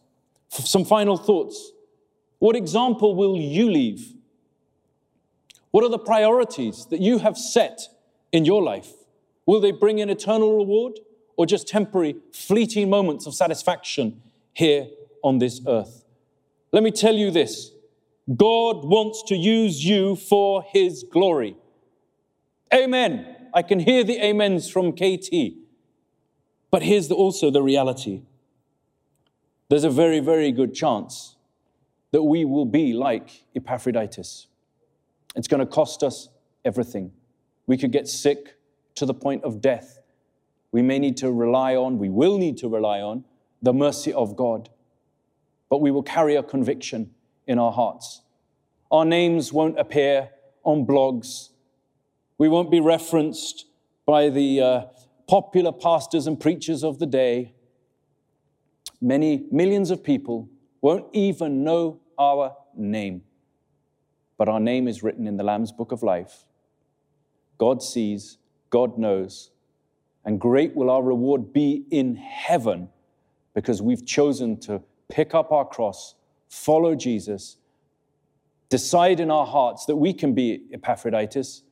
Some 0.49 0.85
final 0.85 1.17
thoughts. 1.17 1.71
What 2.41 2.57
example 2.57 3.15
will 3.15 3.37
you 3.37 3.71
leave? 3.71 4.13
What 5.71 5.85
are 5.85 5.89
the 5.89 6.01
priorities 6.01 6.87
that 6.87 7.01
you 7.01 7.21
have 7.21 7.39
set 7.39 7.91
in 8.33 8.45
your 8.45 8.63
life? 8.63 8.93
Will 9.47 9.61
they 9.61 9.73
bring 9.73 10.01
an 10.01 10.11
eternal 10.11 10.57
reward 10.57 10.99
or 11.37 11.47
just 11.47 11.69
temporary, 11.69 12.17
fleeting 12.33 12.91
moments 12.91 13.27
of 13.27 13.35
satisfaction 13.35 14.21
here 14.53 14.89
on 15.23 15.39
this 15.39 15.61
earth? 15.67 16.05
Let 16.73 16.83
me 16.83 16.91
tell 16.91 17.15
you 17.15 17.31
this 17.31 17.71
God 18.35 18.85
wants 18.85 19.23
to 19.25 19.37
use 19.37 19.85
you 19.85 20.17
for 20.17 20.65
His 20.65 21.05
glory. 21.05 21.57
Amen. 22.75 23.37
I 23.55 23.63
can 23.63 23.79
hear 23.79 24.03
the 24.05 24.21
amens 24.21 24.69
from 24.69 24.93
KT. 24.93 25.55
But 26.71 26.83
here's 26.83 27.09
the, 27.09 27.15
also 27.15 27.51
the 27.51 27.63
reality 27.63 28.23
there's 29.69 29.85
a 29.85 29.91
very, 29.91 30.21
very 30.21 30.53
good 30.53 30.75
chance 30.75 31.37
that 32.13 32.23
we 32.23 32.45
will 32.45 32.67
be 32.67 32.93
like 32.93 33.45
Epaphroditus. 33.55 34.47
It's 35.35 35.49
going 35.49 35.61
to 35.61 35.67
cost 35.67 36.03
us 36.03 36.29
everything. 36.65 37.13
We 37.67 37.77
could 37.77 37.93
get 37.93 38.09
sick 38.09 38.57
to 38.95 39.07
the 39.07 39.15
point 39.15 39.45
of 39.45 39.61
death. 39.61 40.01
We 40.73 40.83
may 40.83 40.99
need 40.99 41.17
to 41.19 41.33
rely 41.33 41.75
on, 41.75 41.99
we 41.99 42.09
will 42.09 42.39
need 42.39 42.59
to 42.59 42.69
rely 42.69 43.01
on 43.01 43.25
the 43.63 43.73
mercy 43.73 44.13
of 44.13 44.37
God, 44.37 44.69
but 45.69 45.81
we 45.81 45.91
will 45.91 46.03
carry 46.03 46.37
a 46.37 46.43
conviction 46.43 47.11
in 47.47 47.59
our 47.59 47.73
hearts. 47.73 48.23
Our 48.91 49.05
names 49.05 49.53
won't 49.53 49.79
appear 49.79 50.31
on 50.63 50.87
blogs. 50.87 51.51
We 52.39 52.49
won't 52.49 52.71
be 52.71 52.81
referenced 52.81 53.67
by 54.05 54.29
the 54.29 54.61
uh, 54.61 54.81
popular 55.27 55.73
pastors 55.73 56.27
and 56.27 56.39
preachers 56.39 56.85
of 56.85 56.99
the 56.99 57.07
day 57.07 57.55
many 59.01 59.47
millions 59.51 59.91
of 59.91 60.03
people 60.03 60.49
won't 60.81 61.07
even 61.13 61.65
know 61.65 62.01
our 62.19 62.57
name, 62.75 63.23
but 64.39 64.49
our 64.49 64.61
name 64.61 64.89
is 64.89 65.03
written 65.03 65.27
in 65.27 65.37
the 65.37 65.45
Lamb's 65.45 65.73
book 65.73 65.93
of 65.93 66.03
life. 66.03 66.46
God 67.59 67.83
sees, 67.83 68.39
God 68.71 68.99
knows, 68.99 69.51
and 70.25 70.41
great 70.41 70.75
will 70.75 70.91
our 70.91 71.03
reward 71.03 71.53
be 71.53 71.85
in 71.91 72.17
heaven 72.17 72.89
because 73.55 73.81
we've 73.81 74.05
chosen 74.05 74.59
to 74.61 74.83
pick 75.09 75.35
up 75.35 75.53
our 75.53 75.65
cross, 75.65 76.15
follow 76.49 76.95
Jesus, 76.95 77.57
decide 78.69 79.21
in 79.21 79.31
our 79.31 79.47
hearts 79.47 79.87
that 79.87 79.97
we 79.97 80.13
can 80.13 80.35
be 80.35 80.65
Epaphroditus. 80.73 81.63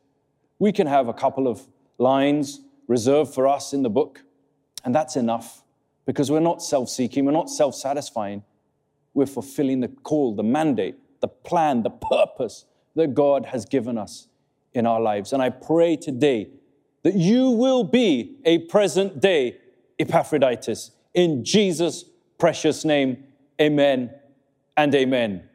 We 0.59 0.73
can 0.73 0.87
have 0.87 1.09
a 1.09 1.13
couple 1.13 1.49
of 1.49 1.67
lines 1.99 2.61
reserved 2.87 3.35
for 3.35 3.47
us 3.49 3.73
in 3.73 3.83
the 3.83 3.91
book, 3.91 4.23
and 4.85 4.95
that's 4.95 5.17
enough 5.17 5.63
because 6.07 6.31
we're 6.31 6.41
not 6.41 6.63
self 6.63 6.89
seeking, 6.89 7.25
we're 7.25 7.33
not 7.33 7.51
self 7.51 7.75
satisfying. 7.75 8.43
We're 9.15 9.27
fulfilling 9.27 9.81
the 9.81 9.89
call, 9.89 10.35
the 10.35 10.43
mandate, 10.43 10.97
the 11.21 11.29
plan, 11.29 11.83
the 11.83 11.91
purpose 11.91 12.65
that 12.97 13.15
God 13.15 13.47
has 13.47 13.65
given 13.65 13.97
us 13.97 14.29
in 14.75 14.87
our 14.87 15.01
lives. 15.01 15.33
And 15.33 15.43
I 15.43 15.51
pray 15.51 15.97
today 15.97 16.49
that 17.03 17.15
you 17.15 17.51
will 17.51 17.85
be 17.85 18.37
a 18.45 18.59
present 18.59 19.21
day 19.21 19.59
Epaphroditus. 19.99 20.91
In 21.15 21.45
Jesus' 21.45 22.05
precious 22.39 22.85
name, 22.85 23.25
amen 23.61 24.11
and 24.77 24.95
amen. 24.95 25.49